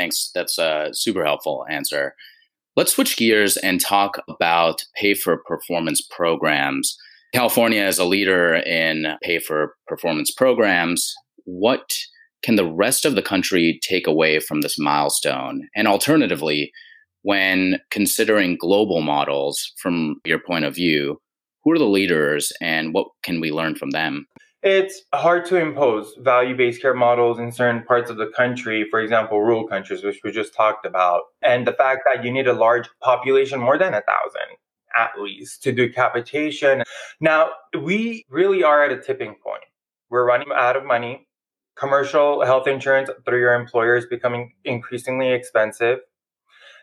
Thanks. 0.00 0.30
That's 0.34 0.56
a 0.56 0.88
super 0.92 1.22
helpful 1.26 1.66
answer. 1.68 2.14
Let's 2.74 2.94
switch 2.94 3.18
gears 3.18 3.58
and 3.58 3.78
talk 3.78 4.22
about 4.30 4.82
pay 4.94 5.12
for 5.12 5.42
performance 5.46 6.00
programs. 6.00 6.96
California 7.34 7.84
is 7.84 7.98
a 7.98 8.06
leader 8.06 8.54
in 8.54 9.08
pay 9.22 9.38
for 9.38 9.74
performance 9.86 10.30
programs. 10.30 11.14
What 11.44 11.92
can 12.42 12.56
the 12.56 12.64
rest 12.64 13.04
of 13.04 13.14
the 13.14 13.20
country 13.20 13.78
take 13.82 14.06
away 14.06 14.40
from 14.40 14.62
this 14.62 14.78
milestone? 14.78 15.68
And 15.76 15.86
alternatively, 15.86 16.72
when 17.20 17.78
considering 17.90 18.56
global 18.58 19.02
models 19.02 19.70
from 19.76 20.16
your 20.24 20.38
point 20.38 20.64
of 20.64 20.74
view, 20.74 21.20
who 21.62 21.72
are 21.72 21.78
the 21.78 21.84
leaders 21.84 22.52
and 22.62 22.94
what 22.94 23.08
can 23.22 23.38
we 23.38 23.52
learn 23.52 23.74
from 23.74 23.90
them? 23.90 24.26
It's 24.62 25.02
hard 25.14 25.46
to 25.46 25.56
impose 25.56 26.14
value 26.18 26.54
based 26.54 26.82
care 26.82 26.94
models 26.94 27.38
in 27.38 27.50
certain 27.50 27.82
parts 27.82 28.10
of 28.10 28.18
the 28.18 28.30
country, 28.36 28.86
for 28.90 29.00
example, 29.00 29.40
rural 29.40 29.66
countries, 29.66 30.04
which 30.04 30.20
we 30.22 30.32
just 30.32 30.54
talked 30.54 30.84
about. 30.84 31.22
And 31.40 31.66
the 31.66 31.72
fact 31.72 32.02
that 32.04 32.24
you 32.24 32.30
need 32.30 32.46
a 32.46 32.52
large 32.52 32.88
population, 33.00 33.58
more 33.58 33.78
than 33.78 33.94
a 33.94 34.02
thousand 34.02 34.56
at 34.96 35.12
least, 35.20 35.62
to 35.62 35.72
do 35.72 35.90
capitation. 35.90 36.82
Now, 37.20 37.50
we 37.80 38.24
really 38.28 38.64
are 38.64 38.84
at 38.84 38.90
a 38.90 39.00
tipping 39.00 39.36
point. 39.42 39.62
We're 40.10 40.26
running 40.26 40.48
out 40.52 40.76
of 40.76 40.84
money 40.84 41.28
commercial 41.80 42.44
health 42.44 42.68
insurance 42.68 43.08
through 43.24 43.40
your 43.40 43.54
employer 43.54 43.96
is 43.96 44.06
becoming 44.06 44.52
increasingly 44.64 45.32
expensive. 45.32 46.00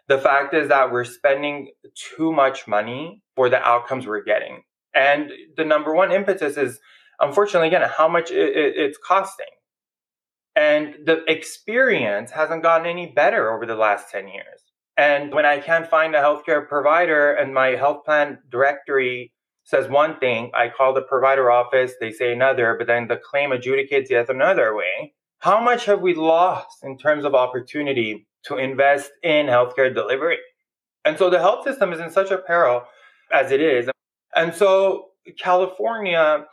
The 0.08 0.18
fact 0.18 0.54
is 0.56 0.70
that 0.70 0.92
we're 0.92 1.04
spending 1.04 1.70
too 1.94 2.32
much 2.32 2.68
money 2.68 3.22
for 3.36 3.50
the 3.50 3.62
outcomes 3.62 4.08
we're 4.08 4.24
getting. 4.24 4.64
And 4.96 5.32
the 5.56 5.66
number 5.66 5.94
one 5.94 6.12
impetus 6.12 6.58
is, 6.58 6.80
unfortunately, 7.20 7.68
again, 7.68 7.88
how 7.98 8.08
much 8.08 8.32
it's 8.32 8.98
costing. 8.98 9.46
And 10.56 10.96
the 11.06 11.24
experience 11.28 12.32
hasn't 12.32 12.64
gotten 12.64 12.88
any 12.88 13.06
better 13.06 13.54
over 13.54 13.66
the 13.66 13.76
last 13.76 14.10
10 14.12 14.28
years. 14.28 14.64
And 14.98 15.32
when 15.32 15.46
I 15.46 15.60
can't 15.60 15.88
find 15.88 16.16
a 16.16 16.22
healthcare 16.22 16.68
provider 16.68 17.32
and 17.32 17.54
my 17.54 17.70
health 17.70 18.04
plan 18.04 18.40
directory 18.50 19.32
says 19.64 19.88
one 19.88 20.18
thing, 20.18 20.50
I 20.56 20.70
call 20.70 20.94
the 20.94 21.04
provider 21.04 21.52
office, 21.52 21.94
they 22.00 22.12
say 22.12 22.34
another, 22.34 22.76
but 22.78 22.88
then 22.88 23.08
the 23.08 23.18
claim 23.18 23.52
adjudicates 23.52 24.10
yet 24.10 24.30
another 24.30 24.76
way. 24.76 25.14
How 25.40 25.62
much 25.62 25.86
have 25.86 26.02
we 26.02 26.16
lost 26.16 26.84
in 26.84 26.98
terms 26.98 27.26
of 27.26 27.36
opportunity 27.36 28.28
to 28.46 28.58
invest 28.58 29.12
in 29.22 29.46
healthcare 29.46 29.94
delivery? 29.94 30.40
And 31.06 31.18
so 31.18 31.30
the 31.30 31.40
health 31.40 31.66
system 31.66 31.94
is 31.94 32.00
in 32.00 32.10
such 32.10 32.32
a 32.32 32.38
peril 32.40 32.84
as 33.32 33.52
it 33.52 33.62
is. 33.62 33.90
And 34.36 34.56
so 34.56 35.10
California 35.38 36.46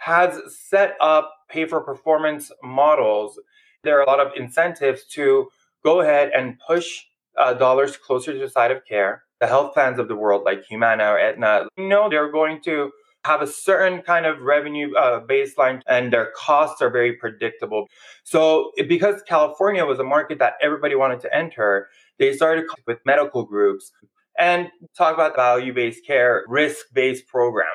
has 0.00 0.38
set 0.48 0.94
up 1.00 1.32
pay 1.48 1.66
for 1.66 1.80
performance 1.80 2.50
models. 2.62 3.38
There 3.84 3.98
are 3.98 4.02
a 4.02 4.06
lot 4.06 4.20
of 4.20 4.32
incentives 4.36 5.06
to 5.12 5.48
go 5.84 6.00
ahead 6.00 6.30
and 6.34 6.58
push 6.66 7.04
uh, 7.38 7.54
dollars 7.54 7.96
closer 7.96 8.32
to 8.32 8.38
the 8.38 8.50
side 8.50 8.70
of 8.70 8.84
care 8.84 9.24
the 9.40 9.46
health 9.46 9.72
plans 9.72 9.98
of 9.98 10.06
the 10.08 10.14
world, 10.14 10.42
like 10.44 10.64
Humana 10.66 11.04
or 11.04 11.18
Aetna, 11.18 11.66
know 11.76 12.08
they're 12.08 12.30
going 12.30 12.60
to 12.64 12.90
have 13.24 13.42
a 13.42 13.46
certain 13.46 14.02
kind 14.02 14.24
of 14.24 14.40
revenue 14.40 14.94
uh, 14.94 15.20
baseline 15.26 15.82
and 15.86 16.12
their 16.12 16.30
costs 16.36 16.80
are 16.80 16.90
very 16.90 17.14
predictable. 17.14 17.86
So, 18.24 18.70
because 18.88 19.22
California 19.22 19.84
was 19.84 19.98
a 19.98 20.04
market 20.04 20.38
that 20.38 20.54
everybody 20.62 20.94
wanted 20.94 21.20
to 21.20 21.34
enter, 21.34 21.88
they 22.18 22.32
started 22.34 22.66
with 22.86 22.98
medical 23.04 23.44
groups 23.44 23.92
and 24.38 24.68
talk 24.96 25.14
about 25.14 25.36
value 25.36 25.72
based 25.72 26.06
care, 26.06 26.44
risk 26.46 26.86
based 26.94 27.26
program. 27.26 27.66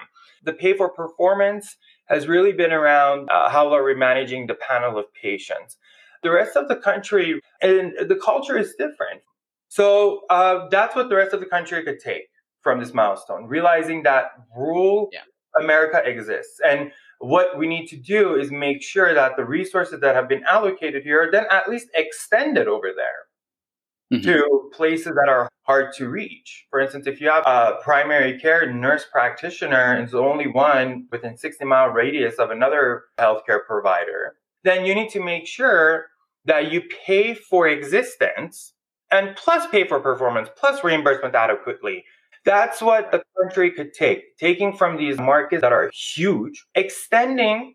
The 0.44 0.54
pay 0.54 0.78
for 0.78 0.90
performance 0.90 1.76
has 2.06 2.28
really 2.28 2.52
been 2.52 2.72
around 2.72 3.30
uh, 3.30 3.50
how 3.50 3.74
are 3.74 3.84
we 3.84 3.96
managing 3.96 4.48
the 4.48 4.56
panel 4.56 4.98
of 4.98 5.06
patients. 5.14 5.78
The 6.24 6.32
rest 6.32 6.56
of 6.56 6.68
the 6.68 6.76
country 6.76 7.40
and 7.62 7.94
the 8.08 8.20
culture 8.24 8.58
is 8.58 8.76
different. 8.78 9.22
So 9.68 10.22
uh, 10.30 10.68
that's 10.70 10.96
what 10.96 11.10
the 11.10 11.16
rest 11.16 11.34
of 11.34 11.40
the 11.40 11.46
country 11.46 11.84
could 11.84 12.00
take 12.00 12.24
from 12.62 12.80
this 12.80 12.94
milestone, 12.94 13.48
realizing 13.48 14.04
that 14.04 14.32
rural 14.56 15.10
yeah. 15.12 15.22
America 15.62 16.02
exists. 16.04 16.60
And 16.66 16.92
what 17.20 17.58
we 17.58 17.68
need 17.68 17.88
to 17.88 17.98
do 17.98 18.36
is 18.36 18.52
make 18.52 18.82
sure 18.82 19.14
that 19.14 19.36
the 19.38 19.46
resources 19.46 20.00
that 20.02 20.16
have 20.16 20.28
been 20.28 20.44
allocated 20.46 21.04
here 21.04 21.24
are 21.24 21.32
then 21.32 21.46
at 21.50 21.70
least 21.70 21.88
extended 21.94 22.68
over 22.68 22.92
there 22.96 24.20
mm-hmm. 24.20 24.24
to 24.24 24.70
places 24.74 25.14
that 25.16 25.30
are 25.30 25.50
hard 25.66 25.94
to 25.96 26.10
reach. 26.10 26.66
For 26.70 26.80
instance, 26.80 27.08
if 27.08 27.20
you 27.20 27.30
have 27.30 27.44
a 27.46 27.80
primary 27.84 28.40
care 28.40 28.72
nurse 28.72 29.06
practitioner 29.12 29.94
and 29.94 30.08
the 30.10 30.20
only 30.20 30.48
one 30.48 31.08
within 31.12 31.38
60 31.38 31.66
mile 31.66 31.90
radius 31.90 32.36
of 32.36 32.52
another 32.52 33.06
healthcare 33.18 33.66
provider, 33.66 34.36
then 34.64 34.86
you 34.86 34.94
need 34.94 35.10
to 35.10 35.24
make 35.24 35.48
sure 35.48 36.06
that 36.46 36.72
you 36.72 36.82
pay 37.06 37.34
for 37.34 37.68
existence 37.68 38.74
and 39.12 39.36
plus 39.36 39.68
pay 39.68 39.88
for 39.88 40.00
performance, 40.00 40.50
plus 40.56 40.84
reimbursement 40.84 41.36
adequately. 41.36 42.04
That's 42.44 42.82
what 42.82 43.12
the 43.12 43.24
country 43.42 43.72
could 43.72 43.94
take, 43.94 44.38
taking 44.38 44.72
from 44.76 44.98
these 44.98 45.18
markets 45.18 45.62
that 45.62 45.74
are 45.74 45.90
huge, 45.94 46.64
extending 46.76 47.74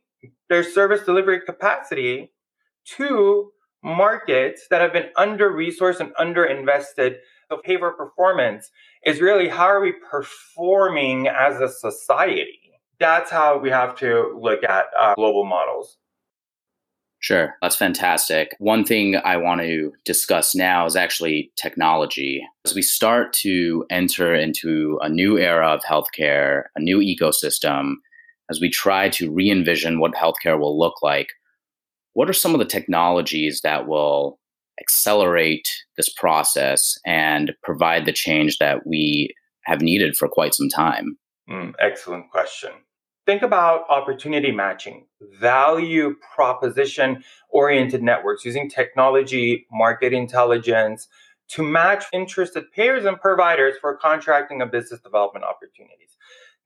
their 0.48 0.62
service 0.62 1.04
delivery 1.04 1.40
capacity 1.40 2.32
to 2.96 3.50
markets 3.82 4.66
that 4.70 4.80
have 4.80 4.92
been 4.92 5.08
under 5.16 5.50
resourced 5.50 6.00
and 6.00 6.12
under 6.18 6.44
invested. 6.44 7.16
So, 7.50 7.58
pay 7.64 7.78
for 7.78 7.92
performance 7.92 8.70
is 9.04 9.20
really 9.20 9.48
how 9.48 9.64
are 9.64 9.80
we 9.80 9.92
performing 10.08 11.26
as 11.26 11.60
a 11.60 11.68
society? 11.68 12.60
That's 13.00 13.30
how 13.30 13.58
we 13.58 13.70
have 13.70 13.96
to 13.98 14.38
look 14.40 14.62
at 14.62 14.86
uh, 14.98 15.14
global 15.14 15.44
models. 15.44 15.96
Sure, 17.18 17.54
that's 17.60 17.76
fantastic. 17.76 18.56
One 18.60 18.84
thing 18.84 19.16
I 19.16 19.36
want 19.36 19.60
to 19.60 19.92
discuss 20.06 20.54
now 20.54 20.86
is 20.86 20.96
actually 20.96 21.52
technology. 21.56 22.42
As 22.64 22.74
we 22.74 22.82
start 22.82 23.34
to 23.42 23.84
enter 23.90 24.34
into 24.34 24.98
a 25.02 25.08
new 25.08 25.36
era 25.36 25.68
of 25.68 25.82
healthcare, 25.82 26.64
a 26.76 26.80
new 26.80 26.98
ecosystem, 26.98 27.94
as 28.50 28.58
we 28.60 28.70
try 28.70 29.10
to 29.10 29.30
re 29.30 29.50
envision 29.50 30.00
what 30.00 30.14
healthcare 30.14 30.58
will 30.58 30.78
look 30.78 31.02
like, 31.02 31.28
what 32.14 32.30
are 32.30 32.34
some 32.34 32.54
of 32.54 32.58
the 32.58 32.64
technologies 32.64 33.60
that 33.64 33.86
will 33.86 34.39
accelerate 34.80 35.68
this 35.96 36.08
process 36.08 36.98
and 37.04 37.52
provide 37.62 38.06
the 38.06 38.12
change 38.12 38.58
that 38.58 38.86
we 38.86 39.34
have 39.64 39.80
needed 39.80 40.16
for 40.16 40.28
quite 40.28 40.54
some 40.54 40.68
time? 40.68 41.16
Mm, 41.48 41.74
excellent 41.80 42.30
question 42.30 42.72
think 43.30 43.42
about 43.42 43.88
opportunity 43.88 44.50
matching, 44.50 45.06
value 45.38 46.16
proposition 46.34 47.22
oriented 47.50 48.02
networks 48.02 48.44
using 48.44 48.68
technology, 48.68 49.66
market 49.70 50.12
intelligence 50.12 51.06
to 51.48 51.62
match 51.62 52.04
interested 52.12 52.64
payers 52.72 53.04
and 53.04 53.20
providers 53.20 53.76
for 53.80 53.96
contracting 53.96 54.60
and 54.60 54.72
business 54.72 55.00
development 55.00 55.44
opportunities. 55.44 56.16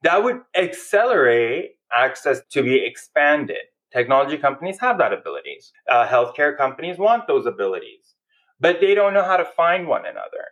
That 0.01 0.23
would 0.23 0.41
accelerate 0.55 1.75
access 1.95 2.41
to 2.51 2.63
be 2.63 2.83
expanded. 2.83 3.57
Technology 3.95 4.37
companies 4.37 4.77
have 4.81 4.97
that 4.97 5.13
abilities. 5.13 5.71
Uh, 5.89 6.05
healthcare 6.05 6.57
companies 6.57 6.97
want 6.97 7.27
those 7.27 7.45
abilities, 7.45 8.15
but 8.59 8.81
they 8.81 8.93
don't 8.93 9.13
know 9.13 9.23
how 9.23 9.37
to 9.37 9.45
find 9.45 9.87
one 9.87 10.05
another. 10.05 10.43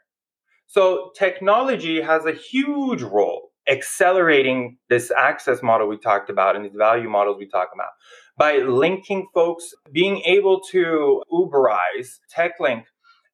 So 0.66 1.12
technology 1.18 2.00
has 2.02 2.26
a 2.26 2.32
huge 2.32 3.02
role 3.02 3.50
accelerating 3.68 4.78
this 4.90 5.12
access 5.12 5.62
model 5.62 5.90
we 5.90 5.98
talked 5.98 6.30
about 6.30 6.56
and 6.56 6.64
these 6.64 6.78
value 6.78 7.10
models 7.10 7.36
we 7.38 7.50
talk 7.50 7.68
about 7.74 7.90
by 8.38 8.60
linking 8.60 9.28
folks, 9.34 9.74
being 9.92 10.22
able 10.22 10.62
to 10.72 11.22
Uberize. 11.30 12.20
TechLink 12.34 12.84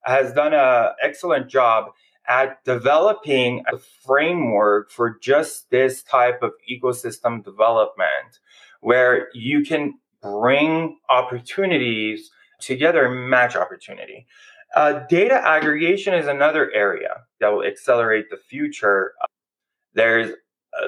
has 0.06 0.34
done 0.34 0.56
an 0.56 0.90
excellent 1.04 1.52
job 1.52 1.86
at 2.28 2.64
developing 2.66 3.64
a 3.72 3.78
framework 3.78 4.92
for 4.92 5.20
just 5.22 5.70
this 5.70 6.02
type 6.02 6.42
of 6.42 6.52
ecosystem 6.72 7.44
development 7.44 8.40
where 8.82 9.30
you 9.34 9.64
can 9.64 9.94
bring 10.22 10.98
opportunities 11.10 12.30
together 12.60 13.06
and 13.06 13.30
match 13.30 13.56
opportunity. 13.56 14.26
Uh, 14.76 15.02
data 15.10 15.36
aggregation 15.36 16.14
is 16.14 16.28
another 16.28 16.72
area 16.74 17.22
that 17.40 17.50
will 17.50 17.64
accelerate 17.64 18.30
the 18.30 18.38
future. 18.38 19.14
There's 19.94 20.32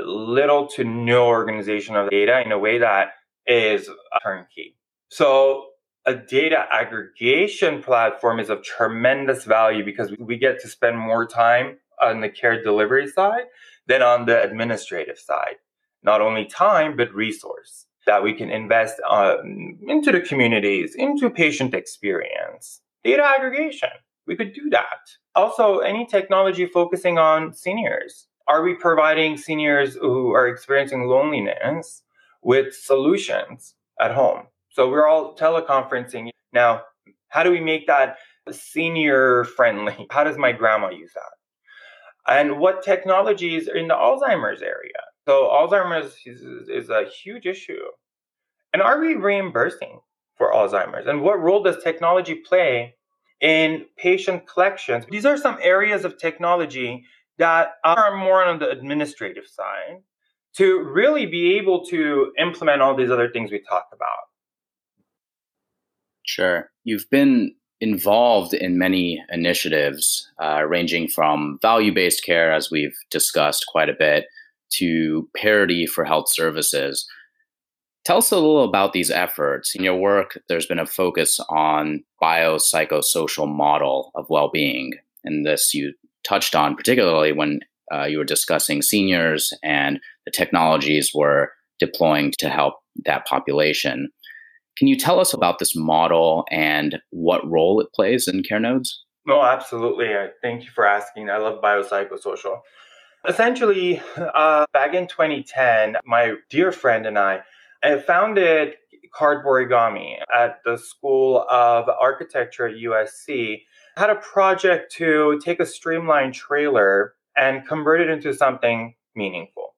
little 0.05 0.67
to 0.67 0.83
no 0.83 1.27
organization 1.27 1.95
of 1.95 2.09
data 2.09 2.41
in 2.45 2.51
a 2.51 2.59
way 2.59 2.77
that 2.77 3.13
is 3.47 3.89
turnkey. 4.23 4.77
So 5.09 5.67
a 6.05 6.15
data 6.15 6.65
aggregation 6.71 7.81
platform 7.81 8.39
is 8.39 8.49
of 8.49 8.63
tremendous 8.63 9.43
value 9.45 9.83
because 9.83 10.13
we 10.19 10.37
get 10.37 10.61
to 10.61 10.67
spend 10.67 10.97
more 10.97 11.27
time 11.27 11.77
on 12.01 12.21
the 12.21 12.29
care 12.29 12.61
delivery 12.63 13.07
side 13.07 13.43
than 13.87 14.01
on 14.01 14.25
the 14.25 14.41
administrative 14.41 15.17
side. 15.17 15.55
Not 16.03 16.21
only 16.21 16.45
time, 16.45 16.97
but 16.97 17.13
resource 17.13 17.85
that 18.07 18.23
we 18.23 18.33
can 18.33 18.49
invest 18.49 18.99
uh, 19.07 19.37
into 19.87 20.11
the 20.11 20.21
communities, 20.21 20.95
into 20.95 21.29
patient 21.29 21.73
experience. 21.73 22.81
Data 23.03 23.23
aggregation, 23.23 23.89
we 24.27 24.35
could 24.35 24.53
do 24.53 24.69
that. 24.71 24.99
Also, 25.35 25.79
any 25.79 26.05
technology 26.05 26.65
focusing 26.65 27.17
on 27.17 27.53
seniors. 27.53 28.27
Are 28.47 28.63
we 28.63 28.73
providing 28.73 29.37
seniors 29.37 29.95
who 29.95 30.31
are 30.31 30.47
experiencing 30.47 31.07
loneliness 31.07 32.03
with 32.41 32.73
solutions 32.73 33.75
at 33.99 34.13
home? 34.13 34.47
So 34.69 34.89
we're 34.89 35.07
all 35.07 35.35
teleconferencing. 35.35 36.29
Now, 36.53 36.81
how 37.29 37.43
do 37.43 37.51
we 37.51 37.59
make 37.59 37.87
that 37.87 38.17
senior 38.51 39.45
friendly? 39.45 40.07
How 40.11 40.23
does 40.23 40.37
my 40.37 40.51
grandma 40.51 40.89
use 40.89 41.13
that? 41.13 42.33
And 42.33 42.59
what 42.59 42.83
technologies 42.83 43.67
in 43.67 43.87
the 43.87 43.95
Alzheimer's 43.95 44.61
area? 44.61 45.01
So 45.27 45.49
Alzheimer's 45.49 46.15
is, 46.25 46.41
is 46.67 46.89
a 46.89 47.05
huge 47.05 47.45
issue. 47.45 47.83
And 48.73 48.81
are 48.81 48.99
we 48.99 49.15
reimbursing 49.15 49.99
for 50.37 50.51
Alzheimer's? 50.51 51.07
And 51.07 51.21
what 51.21 51.39
role 51.39 51.61
does 51.63 51.83
technology 51.83 52.35
play 52.35 52.95
in 53.41 53.85
patient 53.97 54.47
collections? 54.47 55.05
These 55.09 55.25
are 55.25 55.37
some 55.37 55.57
areas 55.61 56.05
of 56.05 56.17
technology 56.17 57.05
that 57.37 57.73
are 57.83 58.15
more 58.15 58.43
on 58.43 58.59
the 58.59 58.69
administrative 58.69 59.47
side 59.47 59.97
to 60.57 60.79
really 60.79 61.25
be 61.25 61.57
able 61.57 61.85
to 61.85 62.31
implement 62.37 62.81
all 62.81 62.95
these 62.95 63.11
other 63.11 63.29
things 63.29 63.51
we 63.51 63.61
talked 63.61 63.93
about. 63.93 64.19
Sure. 66.25 66.69
You've 66.83 67.09
been 67.09 67.55
involved 67.79 68.53
in 68.53 68.77
many 68.77 69.23
initiatives, 69.29 70.29
uh, 70.41 70.63
ranging 70.67 71.07
from 71.07 71.57
value 71.61 71.93
based 71.93 72.23
care, 72.23 72.51
as 72.51 72.69
we've 72.69 72.95
discussed 73.09 73.65
quite 73.67 73.89
a 73.89 73.95
bit, 73.97 74.25
to 74.77 75.29
parity 75.35 75.85
for 75.85 76.05
health 76.05 76.29
services. 76.29 77.07
Tell 78.03 78.17
us 78.17 78.31
a 78.31 78.35
little 78.35 78.63
about 78.63 78.93
these 78.93 79.11
efforts. 79.11 79.75
In 79.75 79.83
your 79.83 79.95
work, 79.95 80.39
there's 80.49 80.65
been 80.65 80.79
a 80.79 80.85
focus 80.85 81.39
on 81.49 82.03
biopsychosocial 82.21 83.47
model 83.47 84.11
of 84.15 84.25
well-being, 84.29 84.93
and 85.23 85.45
this 85.45 85.73
you 85.73 85.93
touched 86.23 86.55
on 86.55 86.75
particularly 86.75 87.31
when 87.31 87.59
uh, 87.93 88.05
you 88.05 88.17
were 88.17 88.23
discussing 88.23 88.81
seniors 88.81 89.53
and 89.63 89.99
the 90.25 90.31
technologies 90.31 91.11
we're 91.13 91.47
deploying 91.79 92.31
to 92.39 92.49
help 92.49 92.75
that 93.05 93.25
population. 93.25 94.09
Can 94.77 94.87
you 94.87 94.97
tell 94.97 95.19
us 95.19 95.33
about 95.33 95.59
this 95.59 95.75
model 95.75 96.45
and 96.49 96.99
what 97.09 97.47
role 97.47 97.81
it 97.81 97.91
plays 97.93 98.27
in 98.27 98.43
care 98.43 98.59
nodes? 98.59 99.03
No, 99.27 99.43
absolutely. 99.43 100.07
Thank 100.41 100.63
you 100.63 100.71
for 100.71 100.85
asking. 100.85 101.29
I 101.29 101.37
love 101.37 101.61
biopsychosocial. 101.61 102.61
Essentially, 103.27 104.01
uh, 104.17 104.65
back 104.73 104.95
in 104.95 105.07
2010, 105.07 105.97
my 106.05 106.35
dear 106.49 106.71
friend 106.71 107.05
and 107.05 107.19
I 107.19 107.41
I 107.83 107.97
founded 107.99 108.75
Cardborigami 109.13 110.17
at 110.33 110.61
the 110.65 110.77
School 110.77 111.45
of 111.49 111.87
Architecture 111.89 112.67
at 112.67 112.75
USC. 112.75 113.61
Had 113.97 114.09
a 114.09 114.15
project 114.15 114.91
to 114.93 115.39
take 115.43 115.59
a 115.59 115.65
streamlined 115.65 116.33
trailer 116.33 117.13
and 117.35 117.67
convert 117.67 118.01
it 118.01 118.09
into 118.09 118.33
something 118.33 118.95
meaningful. 119.15 119.75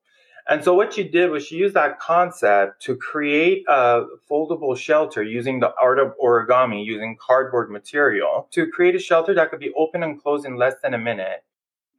And 0.48 0.64
so 0.64 0.74
what 0.74 0.94
she 0.94 1.08
did 1.08 1.32
was 1.32 1.46
she 1.46 1.56
used 1.56 1.74
that 1.74 2.00
concept 2.00 2.82
to 2.84 2.96
create 2.96 3.64
a 3.68 4.04
foldable 4.30 4.78
shelter 4.78 5.24
using 5.24 5.60
the 5.60 5.74
art 5.82 6.00
of 6.00 6.14
origami, 6.22 6.86
using 6.86 7.18
cardboard 7.20 7.72
material 7.72 8.48
to 8.52 8.68
create 8.68 8.96
a 8.96 9.00
shelter 9.00 9.34
that 9.34 9.50
could 9.50 9.60
be 9.60 9.74
open 9.76 10.04
and 10.04 10.22
closed 10.22 10.46
in 10.46 10.58
less 10.58 10.76
than 10.84 10.94
a 10.94 10.98
minute 10.98 11.44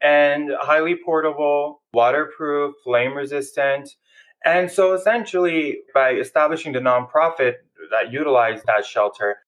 and 0.03 0.51
highly 0.61 0.97
portable, 1.05 1.83
waterproof, 1.93 2.75
flame 2.85 3.15
resistant, 3.15 3.91
and 4.45 4.71
so 4.71 4.93
essentially, 4.93 5.79
by 5.95 6.11
establishing 6.13 6.75
the 6.75 6.79
nonprofit 6.79 7.55
that 7.91 8.13
utilized 8.13 8.67
that 8.67 8.85
shelter, 8.85 9.39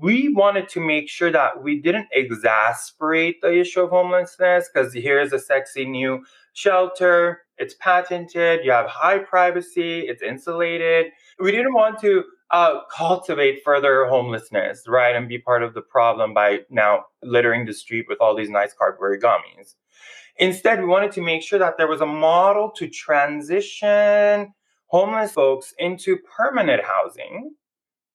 we 0.00 0.32
wanted 0.32 0.68
to 0.70 0.80
make 0.80 1.08
sure 1.08 1.30
that 1.30 1.62
we 1.62 1.80
didn't 1.80 2.08
exasperate 2.12 3.40
the 3.42 3.60
issue 3.60 3.82
of 3.82 3.90
homelessness 3.90 4.68
because 4.72 4.92
here's 4.92 5.32
a 5.32 5.38
sexy 5.38 5.84
new 5.84 6.24
shelter, 6.52 7.42
it's 7.58 7.74
patented, 7.74 8.60
you 8.64 8.72
have 8.72 8.86
high 8.86 9.18
privacy, 9.18 10.00
it's 10.00 10.22
insulated. 10.22 11.06
We 11.38 11.52
didn't 11.52 11.74
want 11.74 12.00
to 12.00 12.24
uh, 12.50 12.80
cultivate 12.92 13.60
further 13.64 14.06
homelessness, 14.06 14.84
right, 14.88 15.14
and 15.14 15.28
be 15.28 15.38
part 15.38 15.62
of 15.62 15.74
the 15.74 15.82
problem 15.82 16.34
by 16.34 16.60
now 16.70 17.04
littering 17.22 17.66
the 17.66 17.74
street 17.74 18.06
with 18.08 18.20
all 18.20 18.34
these 18.34 18.50
nice 18.50 18.74
Cardborigamis. 18.74 19.74
Instead, 20.40 20.80
we 20.80 20.86
wanted 20.86 21.12
to 21.12 21.20
make 21.20 21.42
sure 21.42 21.58
that 21.58 21.76
there 21.76 21.86
was 21.86 22.00
a 22.00 22.06
model 22.06 22.70
to 22.70 22.88
transition 22.88 24.52
homeless 24.86 25.32
folks 25.32 25.72
into 25.78 26.16
permanent 26.36 26.82
housing. 26.82 27.52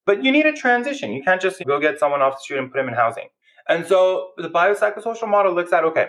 But 0.06 0.24
you 0.24 0.32
need 0.32 0.46
a 0.46 0.54
transition. 0.54 1.14
You 1.14 1.24
can't 1.24 1.40
just 1.40 1.64
go 1.66 1.80
get 1.80 2.00
someone 2.00 2.22
off 2.22 2.34
the 2.34 2.40
street 2.42 2.58
and 2.58 2.72
put 2.72 2.78
them 2.80 2.88
in 2.88 2.96
housing. 2.96 3.30
And 3.70 3.86
so 3.86 4.32
the 4.38 4.50
biopsychosocial 4.50 5.30
model 5.30 5.54
looks 5.54 5.72
at 5.72 5.84
okay, 5.84 6.08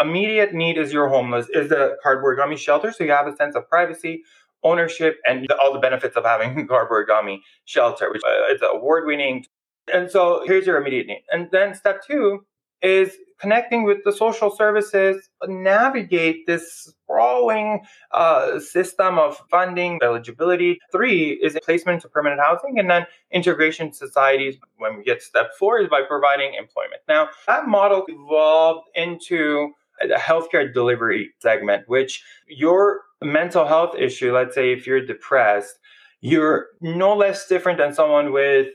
immediate 0.00 0.54
need 0.54 0.78
is 0.78 0.92
your 0.92 1.08
homeless, 1.08 1.48
is 1.54 1.68
the 1.68 1.96
Cardborigami 2.04 2.56
shelter. 2.56 2.90
So 2.90 3.04
you 3.04 3.10
have 3.10 3.26
a 3.26 3.36
sense 3.36 3.54
of 3.54 3.68
privacy, 3.68 4.22
ownership, 4.62 5.18
and 5.26 5.46
the, 5.46 5.56
all 5.58 5.72
the 5.72 5.80
benefits 5.80 6.16
of 6.16 6.24
having 6.24 6.66
Cardborigami 6.68 7.40
shelter, 7.66 8.10
which 8.10 8.22
uh, 8.26 8.54
is 8.54 8.60
award 8.62 9.06
winning. 9.06 9.44
And 9.92 10.10
so 10.10 10.44
here's 10.46 10.66
your 10.66 10.78
immediate 10.78 11.06
need. 11.06 11.24
And 11.30 11.50
then 11.52 11.74
step 11.74 12.02
two 12.06 12.46
is 12.82 13.12
connecting 13.38 13.84
with 13.84 13.98
the 14.04 14.12
social 14.12 14.50
services, 14.50 15.28
navigate 15.46 16.46
this 16.46 16.92
sprawling 17.02 17.80
uh, 18.12 18.58
system 18.58 19.18
of 19.18 19.38
funding, 19.50 19.98
eligibility. 20.02 20.78
Three 20.90 21.38
is 21.42 21.56
placement 21.64 21.96
into 21.96 22.08
permanent 22.08 22.40
housing, 22.40 22.78
and 22.78 22.90
then 22.90 23.06
integration 23.30 23.92
societies. 23.92 24.56
When 24.76 24.98
we 24.98 25.04
get 25.04 25.22
step 25.22 25.50
four 25.58 25.80
is 25.80 25.88
by 25.88 26.02
providing 26.02 26.54
employment. 26.54 27.02
Now, 27.08 27.28
that 27.46 27.68
model 27.68 28.04
evolved 28.08 28.88
into 28.94 29.72
a 30.00 30.18
healthcare 30.18 30.72
delivery 30.72 31.30
segment, 31.40 31.88
which 31.88 32.22
your 32.46 33.02
mental 33.22 33.66
health 33.66 33.96
issue, 33.96 34.32
let's 34.32 34.54
say 34.54 34.72
if 34.72 34.86
you're 34.86 35.04
depressed, 35.04 35.78
you're 36.20 36.66
no 36.80 37.16
less 37.16 37.46
different 37.46 37.78
than 37.78 37.94
someone 37.94 38.32
with 38.32 38.68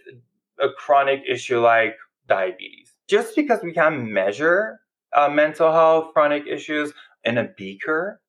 a 0.59 0.69
chronic 0.77 1.21
issue 1.27 1.59
like 1.59 1.95
diabetes 2.27 2.82
just 3.07 3.35
because 3.35 3.59
we 3.63 3.73
can't 3.73 4.09
measure 4.09 4.79
uh, 5.15 5.29
mental 5.29 5.71
health 5.71 6.13
chronic 6.13 6.43
issues 6.47 6.93
in 7.23 7.37
a 7.37 7.47
beaker 7.57 8.19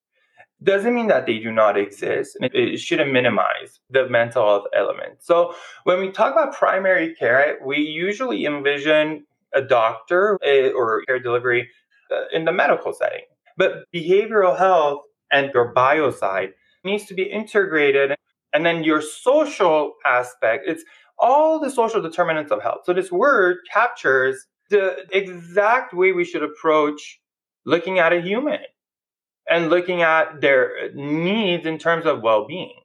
doesn't 0.62 0.94
mean 0.94 1.08
that 1.08 1.26
they 1.26 1.38
do 1.38 1.52
not 1.52 1.76
exist. 1.76 2.36
It, 2.40 2.54
it 2.54 2.78
shouldn't 2.78 3.12
minimize 3.12 3.80
the 3.90 4.08
mental 4.08 4.46
health 4.46 4.66
element. 4.74 5.22
So 5.22 5.54
when 5.84 6.00
we 6.00 6.10
talk 6.10 6.32
about 6.32 6.54
primary 6.54 7.14
care, 7.14 7.58
we 7.64 7.78
usually 7.78 8.46
envision 8.46 9.26
a 9.54 9.62
doctor 9.62 10.38
eh, 10.42 10.70
or 10.70 11.02
care 11.06 11.20
delivery 11.20 11.68
uh, 12.10 12.24
in 12.32 12.44
the 12.44 12.52
medical 12.52 12.92
setting. 12.92 13.24
But 13.56 13.84
behavioral 13.94 14.56
health 14.58 15.02
and 15.30 15.50
your 15.52 15.72
bio 15.72 16.10
side 16.10 16.50
needs 16.82 17.04
to 17.06 17.14
be 17.14 17.24
integrated. 17.24 18.14
And 18.52 18.64
then 18.64 18.84
your 18.84 19.02
social 19.02 19.94
aspect, 20.06 20.64
it's 20.66 20.84
all 21.18 21.60
the 21.60 21.70
social 21.70 22.00
determinants 22.00 22.50
of 22.50 22.62
health. 22.62 22.82
So 22.84 22.92
this 22.92 23.12
word 23.12 23.58
captures 23.70 24.46
the 24.78 25.06
exact 25.12 25.94
way 25.94 26.12
we 26.12 26.24
should 26.24 26.42
approach 26.42 27.20
looking 27.64 27.98
at 27.98 28.12
a 28.12 28.20
human 28.20 28.60
and 29.48 29.70
looking 29.70 30.02
at 30.02 30.40
their 30.40 30.92
needs 30.94 31.66
in 31.66 31.78
terms 31.78 32.06
of 32.06 32.22
well 32.22 32.46
being. 32.46 32.80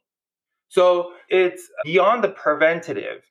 So 0.70 1.14
it's 1.30 1.70
beyond 1.84 2.24
the 2.24 2.30
preventative 2.30 3.24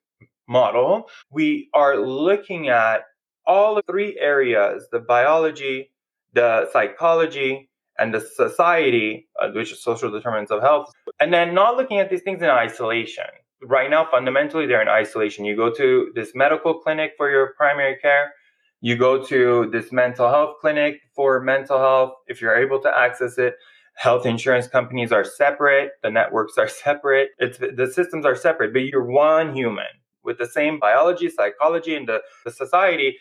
model. 0.48 1.08
We 1.30 1.68
are 1.74 1.96
looking 1.96 2.68
at 2.68 3.02
all 3.46 3.80
three 3.88 4.18
areas 4.18 4.86
the 4.90 4.98
biology, 4.98 5.92
the 6.32 6.68
psychology, 6.72 7.68
and 7.98 8.14
the 8.14 8.20
society, 8.20 9.28
uh, 9.40 9.50
which 9.50 9.72
is 9.72 9.82
social 9.82 10.10
determinants 10.10 10.50
of 10.50 10.62
health, 10.62 10.90
and 11.20 11.32
then 11.32 11.54
not 11.54 11.76
looking 11.76 11.98
at 11.98 12.10
these 12.10 12.22
things 12.22 12.42
in 12.42 12.48
isolation. 12.48 13.24
Right 13.62 13.90
now, 13.90 14.06
fundamentally, 14.08 14.66
they're 14.66 14.82
in 14.82 14.88
isolation. 14.88 15.44
You 15.44 15.56
go 15.56 15.72
to 15.74 16.12
this 16.14 16.32
medical 16.34 16.74
clinic 16.78 17.12
for 17.16 17.28
your 17.28 17.54
primary 17.56 17.96
care, 18.00 18.32
you 18.80 18.96
go 18.96 19.24
to 19.26 19.68
this 19.72 19.92
mental 19.92 20.28
health 20.28 20.56
clinic 20.60 21.00
for 21.14 21.40
mental 21.40 21.78
health 21.78 22.12
if 22.26 22.40
you're 22.40 22.56
able 22.56 22.80
to 22.80 22.96
access 22.96 23.38
it. 23.38 23.54
Health 23.94 24.26
insurance 24.26 24.68
companies 24.68 25.10
are 25.10 25.24
separate, 25.24 25.92
the 26.02 26.10
networks 26.10 26.56
are 26.56 26.68
separate, 26.84 27.30
it's 27.38 27.58
the 27.58 27.90
systems 27.92 28.24
are 28.24 28.36
separate, 28.36 28.72
but 28.72 28.80
you're 28.80 29.04
one 29.04 29.54
human 29.54 29.86
with 30.22 30.38
the 30.38 30.46
same 30.46 30.78
biology, 30.78 31.28
psychology, 31.28 31.96
and 31.96 32.08
the, 32.08 32.20
the 32.44 32.52
society 32.52 33.16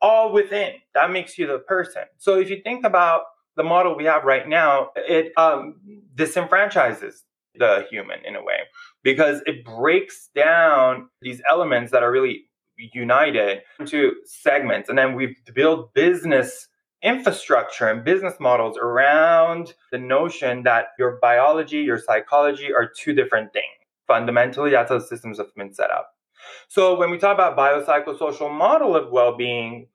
all 0.00 0.32
within. 0.32 0.74
That 0.94 1.10
makes 1.10 1.38
you 1.38 1.46
the 1.46 1.58
person. 1.58 2.02
So 2.18 2.38
if 2.38 2.50
you 2.50 2.60
think 2.62 2.84
about 2.84 3.22
the 3.56 3.62
model 3.62 3.96
we 3.96 4.04
have 4.04 4.24
right 4.24 4.46
now, 4.46 4.90
it 4.96 5.32
um, 5.36 5.76
disenfranchises 6.14 7.22
the 7.56 7.86
human 7.90 8.18
in 8.24 8.36
a 8.36 8.42
way 8.42 8.58
because 9.02 9.40
it 9.46 9.64
breaks 9.64 10.28
down 10.34 11.08
these 11.22 11.40
elements 11.48 11.92
that 11.92 12.02
are 12.02 12.10
really 12.10 12.44
united 12.76 13.62
into 13.78 14.12
segments. 14.24 14.88
And 14.88 14.98
then 14.98 15.14
we've 15.14 15.36
built 15.54 15.94
business 15.94 16.68
infrastructure 17.02 17.88
and 17.88 18.02
business 18.02 18.34
models 18.40 18.78
around 18.78 19.74
the 19.92 19.98
notion 19.98 20.62
that 20.62 20.86
your 20.98 21.18
biology, 21.20 21.78
your 21.78 21.98
psychology 21.98 22.72
are 22.72 22.90
two 22.98 23.12
different 23.12 23.52
things. 23.52 23.64
Fundamentally, 24.06 24.70
that's 24.70 24.90
how 24.90 24.98
systems 24.98 25.38
have 25.38 25.54
been 25.54 25.72
set 25.72 25.90
up. 25.90 26.10
So 26.68 26.98
when 26.98 27.10
we 27.10 27.18
talk 27.18 27.34
about 27.34 27.56
biopsychosocial 27.56 28.50
model 28.50 28.96
of 28.96 29.10
well-being, 29.12 29.88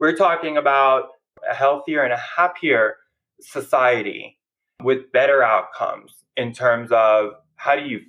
we're 0.00 0.16
talking 0.16 0.56
about 0.56 1.10
a 1.48 1.54
healthier 1.54 2.02
and 2.02 2.12
a 2.12 2.16
happier 2.36 2.96
society 3.40 4.38
with 4.82 5.10
better 5.12 5.42
outcomes 5.42 6.24
in 6.36 6.52
terms 6.52 6.90
of 6.92 7.30
how 7.56 7.76
do 7.76 7.82
you 7.82 8.00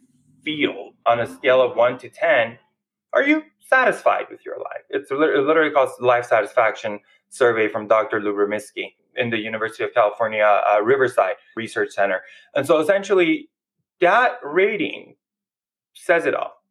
feel 0.43 0.91
on 1.05 1.19
a 1.19 1.27
scale 1.27 1.61
of 1.61 1.75
1 1.75 1.97
to 1.99 2.09
10 2.09 2.57
are 3.17 3.23
you 3.23 3.41
satisfied 3.59 4.25
with 4.29 4.45
your 4.45 4.59
life? 4.59 4.83
It's 4.91 5.09
literally 5.09 5.71
called 5.71 5.89
life 5.99 6.25
satisfaction 6.25 6.99
survey 7.29 7.67
from 7.67 7.87
Dr. 7.87 8.21
Lyubomirsky 8.21 8.93
in 9.15 9.31
the 9.31 9.39
University 9.39 9.83
of 9.83 9.91
California, 9.91 10.43
uh, 10.43 10.81
Riverside 10.83 11.33
Research 11.55 11.93
Center. 11.93 12.21
And 12.53 12.67
so 12.67 12.79
essentially, 12.79 13.49
that 14.01 14.33
rating 14.43 15.15
says 15.95 16.27
it 16.27 16.35
all. 16.35 16.61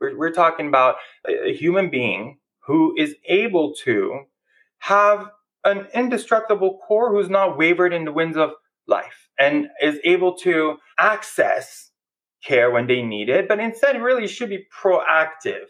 We're, 0.00 0.16
we're 0.16 0.32
talking 0.32 0.66
about 0.66 0.96
a 1.28 1.52
human 1.52 1.90
being 1.90 2.38
who 2.60 2.94
is 2.96 3.14
able 3.26 3.74
to 3.84 4.20
have 4.78 5.28
an 5.64 5.88
indestructible 5.94 6.78
core 6.88 7.12
who's 7.12 7.28
not 7.28 7.58
wavered 7.58 7.92
in 7.92 8.06
the 8.06 8.12
winds 8.12 8.38
of 8.38 8.52
life 8.86 9.28
and 9.38 9.68
is 9.82 9.98
able 10.04 10.34
to 10.36 10.78
access 10.98 11.89
care 12.44 12.70
when 12.70 12.86
they 12.86 13.02
need 13.02 13.28
it, 13.28 13.48
but 13.48 13.60
instead 13.60 14.00
really 14.00 14.26
should 14.26 14.48
be 14.48 14.66
proactive 14.82 15.66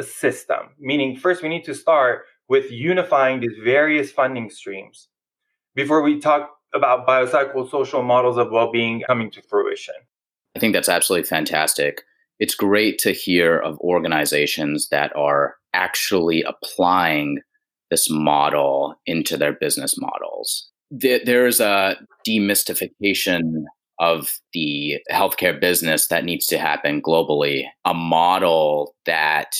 system. 0.00 0.70
Meaning, 0.78 1.16
first 1.16 1.42
we 1.42 1.48
need 1.48 1.64
to 1.64 1.74
start 1.74 2.24
with 2.48 2.70
unifying 2.70 3.40
these 3.40 3.56
various 3.62 4.10
funding 4.10 4.50
streams 4.50 5.08
before 5.74 6.02
we 6.02 6.20
talk 6.20 6.50
about 6.74 7.06
biopsychosocial 7.06 8.04
models 8.04 8.38
of 8.38 8.50
well-being 8.50 9.02
coming 9.06 9.30
to 9.30 9.42
fruition. 9.42 9.94
I 10.56 10.58
think 10.58 10.72
that's 10.74 10.88
absolutely 10.88 11.26
fantastic. 11.26 12.02
It's 12.38 12.54
great 12.54 12.98
to 13.00 13.12
hear 13.12 13.58
of 13.58 13.78
organizations 13.80 14.88
that 14.88 15.14
are 15.16 15.56
actually 15.74 16.42
applying 16.42 17.40
this 17.90 18.08
model 18.10 18.94
into 19.06 19.36
their 19.36 19.52
business 19.52 19.94
models. 19.98 20.70
There's 20.90 21.60
a 21.60 21.96
demystification 22.26 23.64
of 24.02 24.40
the 24.52 24.98
healthcare 25.12 25.58
business 25.58 26.08
that 26.08 26.24
needs 26.24 26.46
to 26.48 26.58
happen 26.58 27.00
globally, 27.00 27.66
a 27.84 27.94
model 27.94 28.96
that 29.06 29.54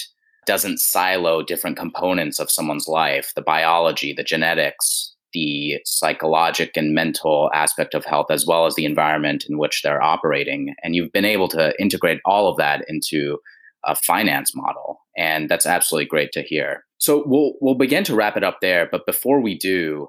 doesn't 0.47 0.81
silo 0.81 1.43
different 1.43 1.77
components 1.77 2.41
of 2.41 2.51
someone's 2.51 2.89
life 2.89 3.33
the 3.37 3.41
biology, 3.43 4.13
the 4.13 4.25
genetics, 4.25 5.15
the 5.33 5.79
psychological 5.85 6.83
and 6.83 6.93
mental 6.93 7.53
aspect 7.55 7.95
of 7.95 8.05
health, 8.05 8.27
as 8.31 8.45
well 8.45 8.67
as 8.67 8.75
the 8.75 8.85
environment 8.85 9.45
in 9.49 9.59
which 9.59 9.83
they're 9.83 10.03
operating. 10.03 10.75
And 10.83 10.97
you've 10.97 11.13
been 11.13 11.25
able 11.25 11.47
to 11.51 11.73
integrate 11.81 12.21
all 12.25 12.49
of 12.49 12.57
that 12.57 12.85
into 12.89 13.39
a 13.85 13.95
finance 13.95 14.57
model. 14.57 14.99
And 15.17 15.49
that's 15.49 15.67
absolutely 15.67 16.07
great 16.07 16.33
to 16.33 16.43
hear. 16.43 16.85
So 16.99 17.23
we'll 17.27 17.53
we'll 17.61 17.77
begin 17.77 18.03
to 18.05 18.15
wrap 18.17 18.37
it 18.37 18.43
up 18.43 18.59
there. 18.61 18.89
But 18.91 19.07
before 19.07 19.41
we 19.41 19.57
do, 19.57 20.09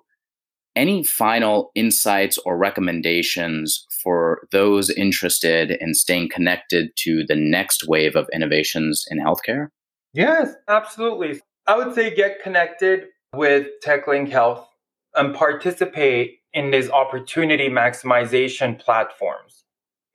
any 0.76 1.04
final 1.04 1.72
insights 1.76 2.38
or 2.40 2.58
recommendations 2.58 3.86
for 4.04 4.48
those 4.52 4.90
interested 4.90 5.72
in 5.80 5.94
staying 5.94 6.30
connected 6.30 6.90
to 6.98 7.24
the 7.28 7.36
next 7.36 7.88
wave 7.88 8.16
of 8.16 8.28
innovations 8.34 9.06
in 9.10 9.20
healthcare? 9.20 9.68
Yes, 10.14 10.54
absolutely. 10.68 11.42
I 11.68 11.78
would 11.78 11.96
say 11.96 12.14
get 12.14 12.42
connected 12.42 13.06
with 13.34 13.68
TechLink 13.84 14.30
Health 14.30 14.68
and 15.16 15.34
participate 15.34 16.40
in 16.54 16.72
these 16.72 16.90
opportunity 16.90 17.70
maximization 17.70 18.80
platforms. 18.80 19.64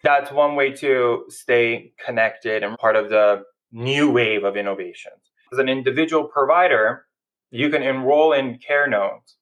That's 0.05 0.31
one 0.31 0.55
way 0.55 0.73
to 0.75 1.25
stay 1.29 1.93
connected 2.05 2.63
and 2.63 2.79
part 2.79 2.95
of 2.95 3.09
the 3.09 3.43
new 3.73 4.11
wave 4.11 4.45
of 4.45 4.57
innovations. 4.57 5.33
As 5.53 5.59
an 5.59 5.69
individual 5.69 6.25
provider, 6.25 7.07
you 7.51 7.71
can 7.71 7.83
enroll 7.83 8.33
in 8.33 8.59
care 8.59 8.87
CareNodes 8.87 9.35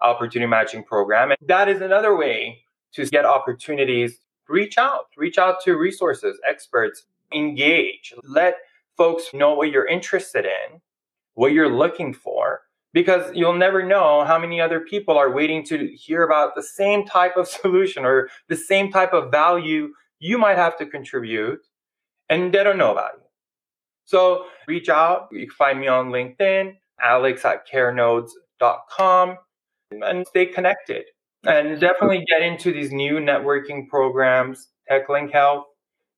opportunity 0.00 0.48
matching 0.48 0.82
program. 0.82 1.30
And 1.30 1.38
that 1.48 1.68
is 1.68 1.80
another 1.80 2.16
way 2.16 2.62
to 2.94 3.06
get 3.06 3.24
opportunities. 3.24 4.18
Reach 4.48 4.78
out, 4.78 5.06
reach 5.16 5.38
out 5.38 5.60
to 5.64 5.76
resources, 5.76 6.38
experts, 6.48 7.04
engage, 7.32 8.14
let 8.24 8.56
folks 8.96 9.34
know 9.34 9.54
what 9.54 9.70
you're 9.70 9.86
interested 9.86 10.44
in, 10.44 10.80
what 11.34 11.52
you're 11.52 11.74
looking 11.74 12.14
for, 12.14 12.60
because 12.92 13.30
you'll 13.34 13.56
never 13.56 13.84
know 13.84 14.24
how 14.24 14.38
many 14.38 14.60
other 14.60 14.80
people 14.80 15.18
are 15.18 15.30
waiting 15.30 15.64
to 15.64 15.88
hear 15.96 16.22
about 16.22 16.54
the 16.54 16.62
same 16.62 17.04
type 17.04 17.36
of 17.36 17.48
solution 17.60 18.04
or 18.04 18.28
the 18.48 18.56
same 18.56 18.90
type 18.90 19.12
of 19.12 19.30
value 19.30 19.88
you 20.18 20.38
might 20.38 20.56
have 20.56 20.78
to 20.78 20.86
contribute 20.86 21.60
and 22.28 22.52
they 22.52 22.64
don't 22.64 22.78
know 22.78 22.92
about 22.92 23.12
you. 23.18 23.22
So 24.04 24.46
reach 24.66 24.88
out. 24.88 25.28
You 25.32 25.46
can 25.46 25.54
find 25.54 25.80
me 25.80 25.88
on 25.88 26.10
LinkedIn, 26.10 26.76
alex 27.02 27.44
at 27.44 27.68
carenodes.com 27.68 29.36
and 29.90 30.26
stay 30.26 30.46
connected. 30.46 31.04
And 31.44 31.80
definitely 31.80 32.24
get 32.28 32.42
into 32.42 32.72
these 32.72 32.92
new 32.92 33.14
networking 33.14 33.88
programs, 33.88 34.68
TechLink 34.90 35.32
Health, 35.32 35.66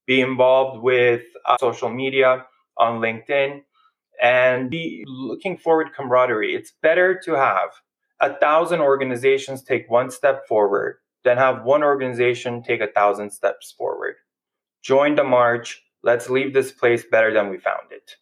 be 0.07 0.21
involved 0.21 0.83
with 0.83 1.23
uh, 1.47 1.59
social 1.59 1.91
media 1.91 2.47
on 2.79 3.01
LinkedIn, 3.01 3.61
and 4.23 4.71
be 4.71 5.05
looking 5.07 5.59
forward 5.59 5.89
camaraderie. 5.95 6.55
It's 6.55 6.73
better 6.83 7.21
to 7.25 7.33
have 7.33 7.71
a 8.21 8.35
thousand 8.39 8.81
organizations 8.81 9.63
take 9.63 9.91
one 9.91 10.11
step 10.11 10.47
forward 10.47 10.97
than 11.25 11.37
have 11.37 11.65
one 11.65 11.83
organization 11.83 12.63
take 12.63 12.81
a 12.81 12.91
thousand 12.93 13.31
steps 13.31 13.73
forward. 13.77 14.15
Join 14.83 15.15
the 15.15 15.25
march. 15.25 15.83
Let's 16.03 16.31
leave 16.31 16.55
this 16.55 16.73
place 16.73 17.05
better 17.11 17.33
than 17.35 17.51
we 17.51 17.59
found 17.59 17.91
it. 17.91 18.13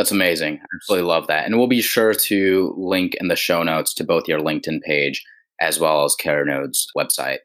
That's 0.00 0.12
amazing. 0.12 0.54
I 0.62 0.76
absolutely 0.76 1.06
love 1.06 1.26
that. 1.26 1.44
And 1.44 1.58
we'll 1.58 1.66
be 1.66 1.82
sure 1.82 2.14
to 2.14 2.74
link 2.78 3.16
in 3.16 3.28
the 3.28 3.36
show 3.36 3.62
notes 3.62 3.92
to 3.92 4.02
both 4.02 4.26
your 4.26 4.40
LinkedIn 4.40 4.80
page 4.80 5.22
as 5.60 5.78
well 5.78 6.06
as 6.06 6.16
CareNode's 6.18 6.90
website. 6.96 7.40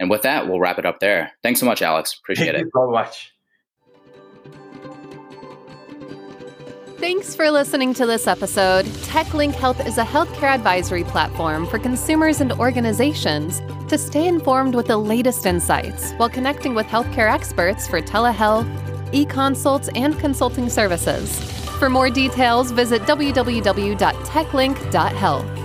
And 0.00 0.10
with 0.10 0.22
that, 0.22 0.48
we'll 0.48 0.58
wrap 0.58 0.80
it 0.80 0.84
up 0.84 0.98
there. 0.98 1.30
Thanks 1.44 1.60
so 1.60 1.66
much, 1.66 1.80
Alex. 1.80 2.18
Appreciate 2.20 2.56
Thank 2.56 2.66
it. 2.66 2.72
so 2.74 2.90
much. 2.90 3.32
Thanks 6.98 7.36
for 7.36 7.52
listening 7.52 7.94
to 7.94 8.04
this 8.04 8.26
episode. 8.26 8.84
TechLink 8.84 9.54
Health 9.54 9.86
is 9.86 9.96
a 9.96 10.04
healthcare 10.04 10.52
advisory 10.52 11.04
platform 11.04 11.68
for 11.68 11.78
consumers 11.78 12.40
and 12.40 12.50
organizations 12.50 13.60
to 13.88 13.96
stay 13.96 14.26
informed 14.26 14.74
with 14.74 14.88
the 14.88 14.96
latest 14.96 15.46
insights 15.46 16.10
while 16.14 16.28
connecting 16.28 16.74
with 16.74 16.86
healthcare 16.86 17.32
experts 17.32 17.86
for 17.86 18.02
telehealth, 18.02 18.66
e 19.14 19.24
consults, 19.24 19.88
and 19.94 20.18
consulting 20.18 20.68
services. 20.68 21.61
For 21.82 21.90
more 21.90 22.10
details, 22.10 22.70
visit 22.70 23.02
www.techlink.health. 23.02 25.61